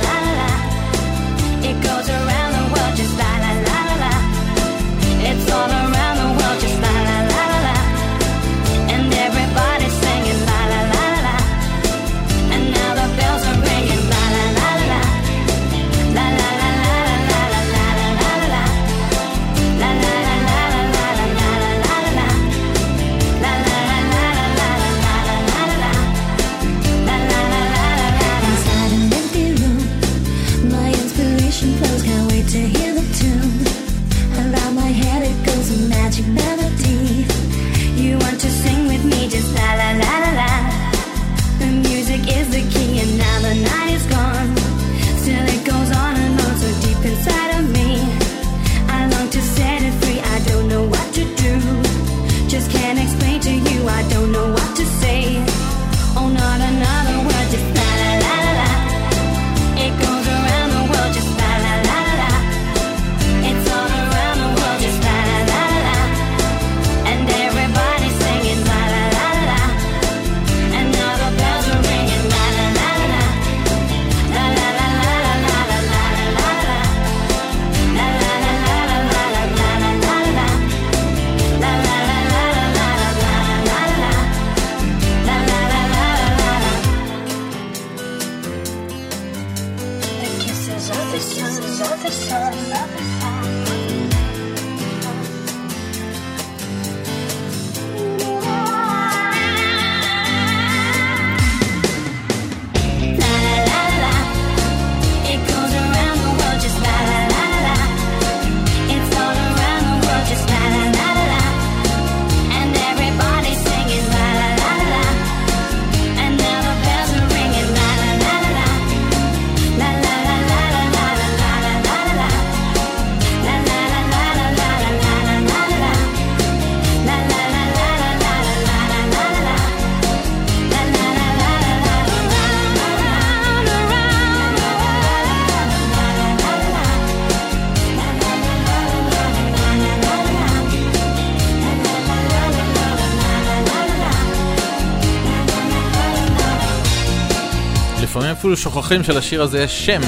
אפילו 148.43 148.57
שוכחים 148.57 149.03
שלשיר 149.03 149.41
הזה 149.41 149.63
יש 149.63 149.85
שם, 149.85 150.01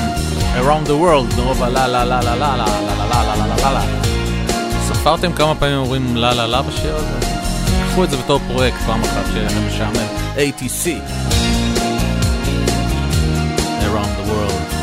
Around 0.55 0.87
the 0.87 0.91
World, 0.91 1.35
מרוב 1.37 1.63
הלה 1.63 1.87
לה 1.87 2.05
לה 2.05 2.21
לה 2.21 2.35
לה 2.35 2.55
לה 2.55 2.65
לה 2.65 3.05
לה 3.05 3.23
לה 3.23 3.35
לה 3.35 3.55
לה 3.55 3.71
לה 3.71 3.81
ספרתם 4.87 5.33
כמה 5.33 5.55
פעמים 5.55 5.77
אומרים 5.77 6.15
לה 6.15 6.33
לה 6.33 6.47
לה 6.47 6.61
בשיר 6.61 6.95
הזה? 6.95 7.19
קחו 7.91 8.03
את 8.03 8.09
זה 8.09 8.17
בתור 8.17 8.39
פרויקט 8.47 8.77
פעם 8.85 9.03
אחת 9.03 9.25
לכם 9.27 9.67
משעמם. 9.67 10.07
ATC. 10.35 10.87
Around 13.81 14.19
the 14.19 14.29
World. 14.29 14.75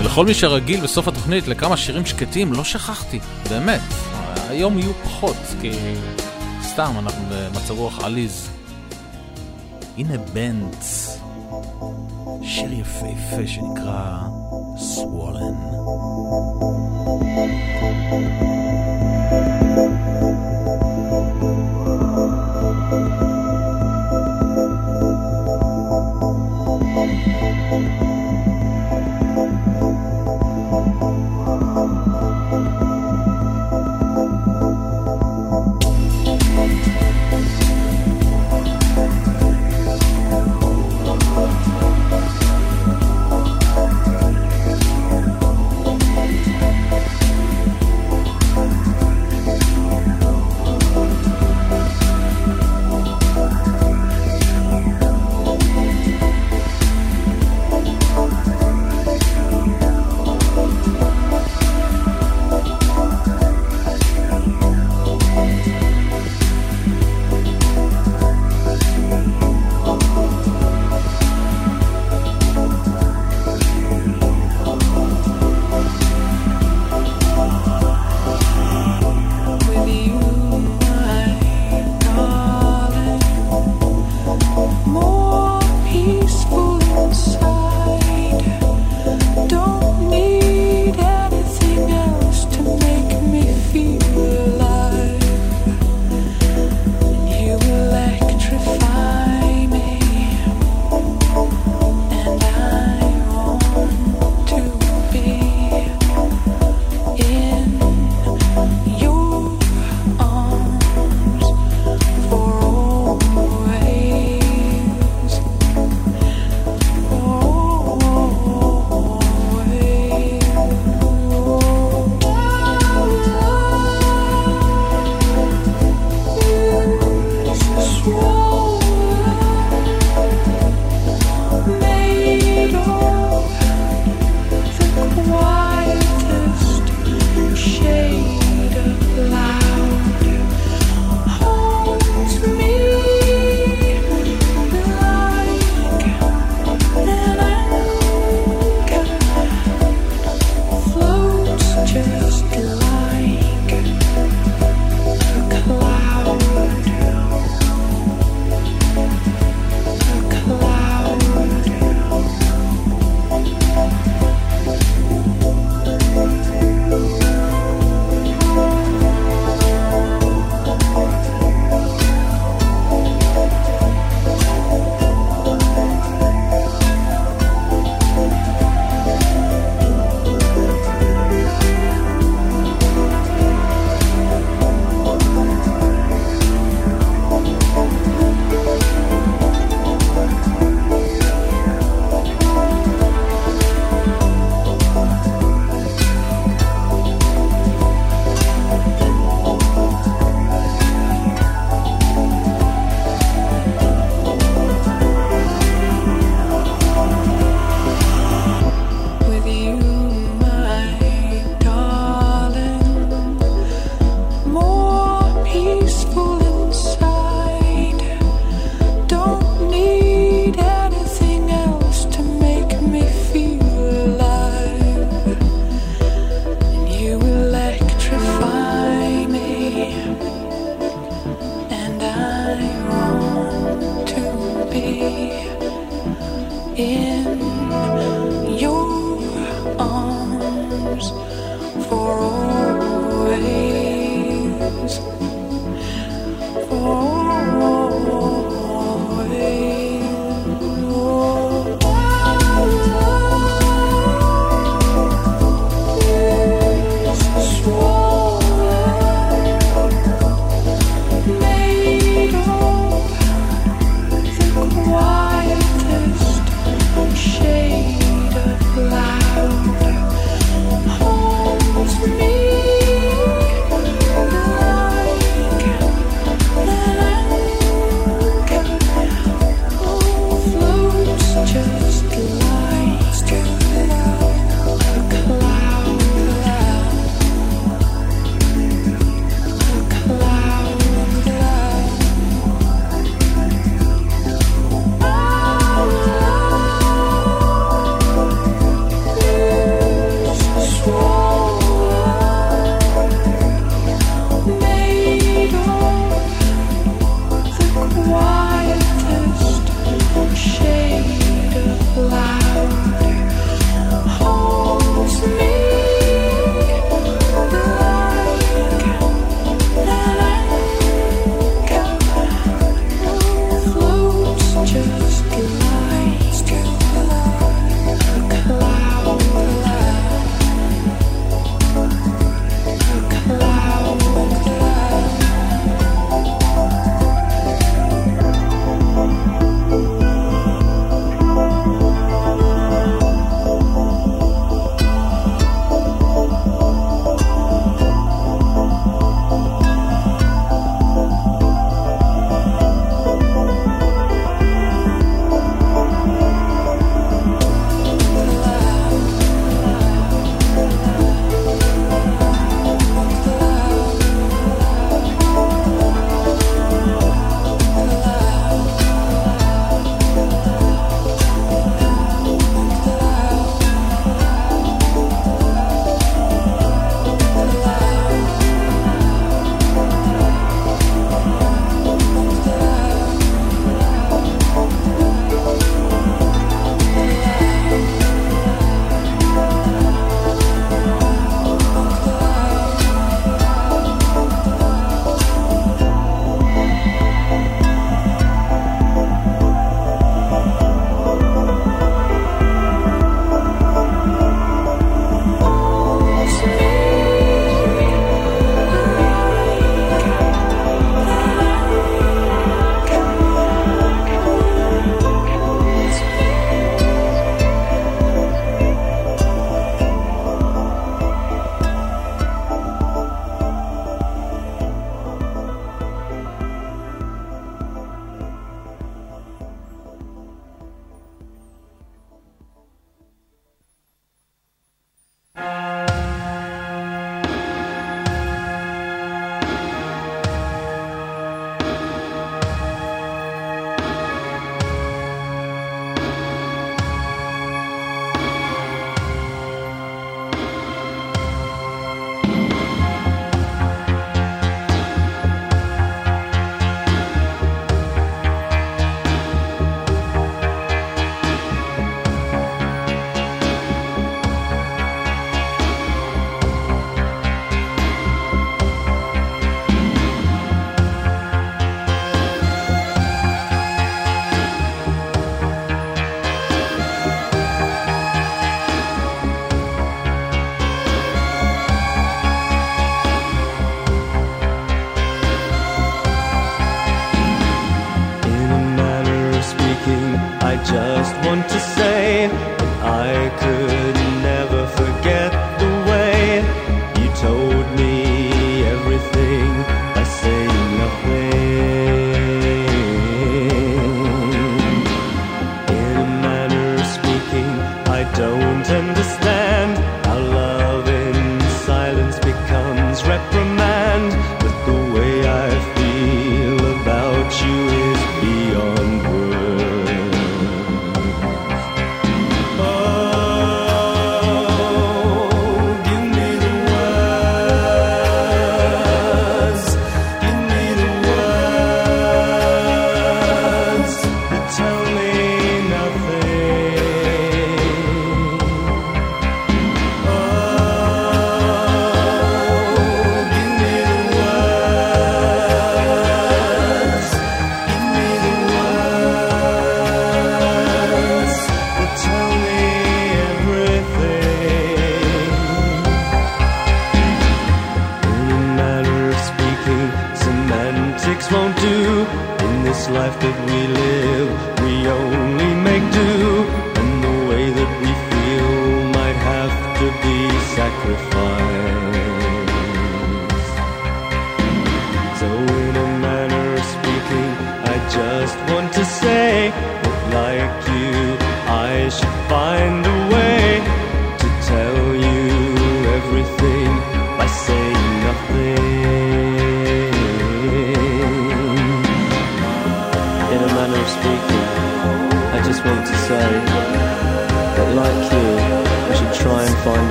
ולכל 0.00 0.26
מי 0.26 0.34
שרגיל 0.34 0.80
בסוף 0.80 1.08
התוכנית 1.08 1.48
לכמה 1.48 1.76
שירים 1.76 2.06
שקטים, 2.06 2.52
לא 2.52 2.64
שכחתי, 2.64 3.18
באמת. 3.50 3.80
היום 4.48 4.78
יהיו 4.78 4.92
פחות, 5.04 5.36
כי 5.60 5.70
סתם 6.62 6.92
אנחנו 6.98 7.24
במצב 7.30 7.78
רוח 7.78 8.04
עליז. 8.04 8.50
הנה 9.98 10.18
בנץ, 10.18 11.18
שיר 12.42 12.72
יפהפה 12.72 13.46
שנקרא 13.46 14.20
Swollen. 14.76 15.74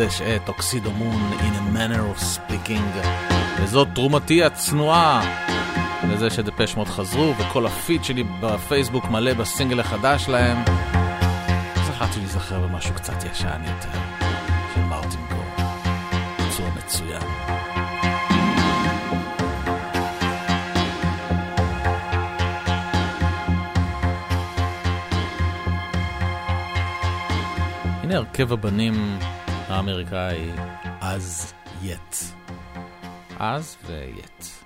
הקודש 0.00 0.20
את 0.22 0.48
אוקסידו 0.48 0.90
מון 0.90 1.32
in 1.32 1.42
a 1.42 1.76
manner 1.76 2.18
of 2.18 2.22
speaking. 2.22 3.08
וזאת 3.62 3.88
תרומתי 3.94 4.44
הצנועה 4.44 5.22
לזה 6.08 6.30
שדפש 6.30 6.76
מוד 6.76 6.88
חזרו 6.88 7.34
וכל 7.38 7.66
הפיד 7.66 8.04
שלי 8.04 8.24
בפייסבוק 8.40 9.04
מלא 9.04 9.34
בסינגל 9.34 9.80
החדש 9.80 10.24
שלהם 10.24 10.56
אז 11.76 11.88
החלטתי 11.88 12.18
להיזכר 12.18 12.60
במשהו 12.60 12.94
קצת 12.94 13.24
ישן 13.32 13.62
יותר 13.66 13.98
של 14.74 14.80
מרטין 14.80 15.20
גור. 15.30 15.66
בצורה 16.48 16.70
מצוין. 16.76 17.22
הנה 28.02 28.16
הרכב 28.16 28.52
הבנים 28.52 29.18
האמריקאי. 29.70 30.50
אז 31.00 31.52
יט. 31.82 32.16
אז 33.38 33.76
ויט. 33.86 34.59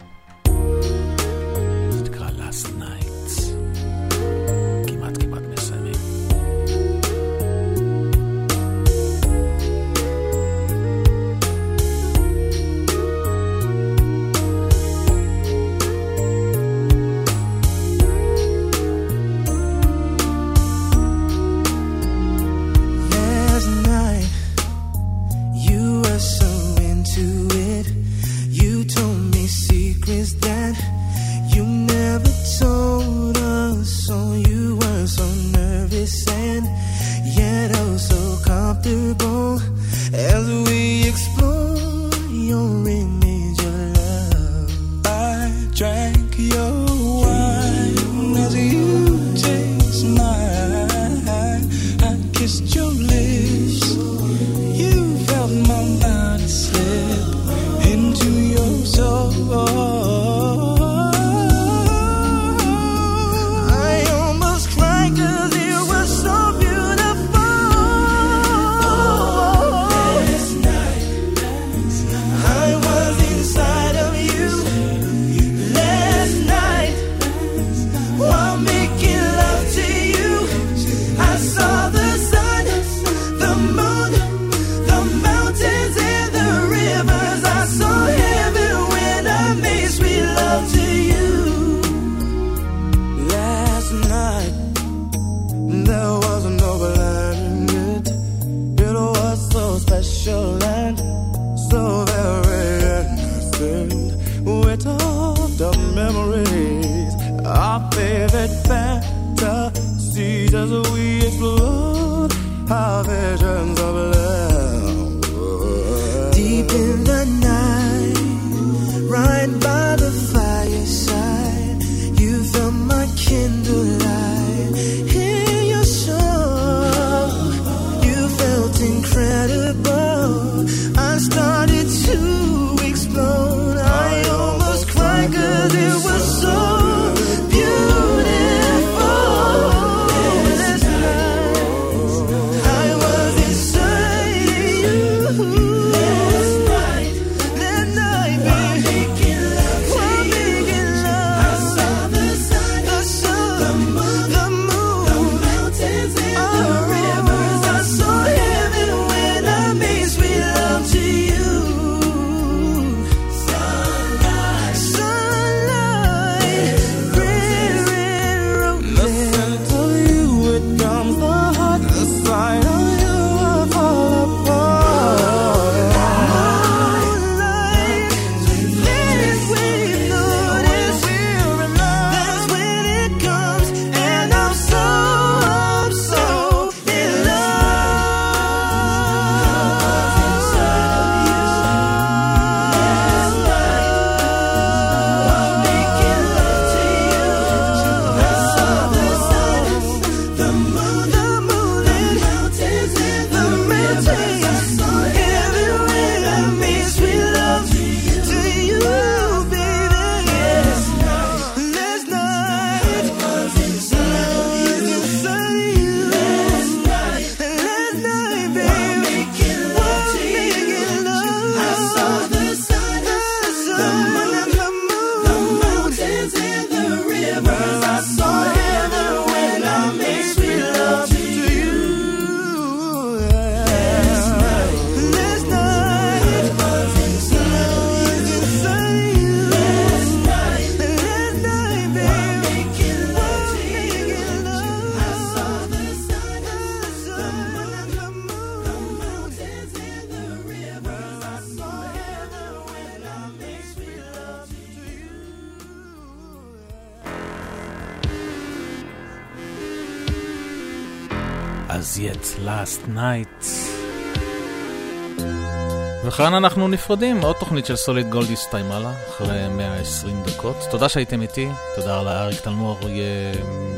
וכאן 266.15 266.35
אנחנו 266.35 266.69
נפרדים, 266.69 267.23
עוד 267.23 267.37
תוכנית 267.37 267.67
של 267.67 267.77
סוליד 267.77 268.11
גולד 268.11 268.31
הסתיימה 268.31 268.79
לה, 268.79 268.93
אחרי 269.09 269.49
120 269.49 270.23
דקות. 270.27 270.57
תודה 270.71 270.89
שהייתם 270.89 271.23
איתי, 271.23 271.49
תודה 271.77 272.03
לאריק 272.03 272.41
תלמור, 272.41 272.79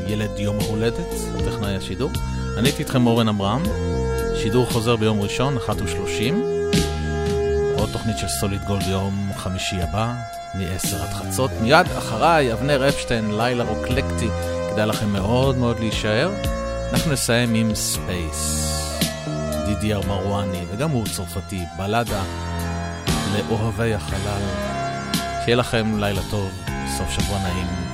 ילד 0.07 0.39
יום 0.39 0.59
ההולדת, 0.59 1.07
טכנאי 1.45 1.75
השידור. 1.75 2.11
אני 2.57 2.67
הייתי 2.67 2.83
איתכם 2.83 3.07
אורן 3.07 3.27
עמרם, 3.27 3.63
שידור 4.35 4.65
חוזר 4.65 4.95
ביום 4.95 5.21
ראשון, 5.21 5.57
1 5.57 5.81
ו-30. 5.81 6.33
עוד 7.79 7.89
תוכנית 7.93 8.17
של 8.17 8.27
סוליד 8.27 8.63
גולד 8.63 8.87
יום 8.87 9.31
חמישי 9.35 9.81
הבא, 9.81 10.13
מ-10 10.55 10.95
עד 10.95 11.13
חצות. 11.13 11.51
מיד 11.61 11.87
אחריי, 11.97 12.53
אבנר 12.53 12.89
אפשטיין, 12.89 13.37
לילה 13.37 13.63
רוק 13.63 13.83
אקלקטי, 13.83 14.29
כדאי 14.71 14.85
לכם 14.85 15.09
מאוד 15.09 15.57
מאוד 15.57 15.79
להישאר. 15.79 16.31
אנחנו 16.91 17.11
נסיים 17.11 17.53
עם 17.53 17.75
ספייס. 17.75 18.76
ידידי 19.67 19.93
ארמרואני, 19.93 20.65
וגם 20.71 20.89
הוא 20.89 21.05
צרפתי, 21.05 21.63
בלדה 21.77 22.23
לאוהבי 23.33 23.93
החלל. 23.93 24.41
שיהיה 25.45 25.55
לכם 25.57 25.99
לילה 25.99 26.21
טוב, 26.29 26.51
סוף 26.97 27.09
שבוע 27.09 27.39
נעים. 27.39 27.86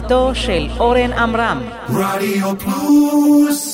תוכניתו 0.00 0.30
של 0.34 0.66
אורן 0.80 1.12
עמרם. 1.12 1.62
רדיו 1.88 2.58
פלוס 2.58 3.73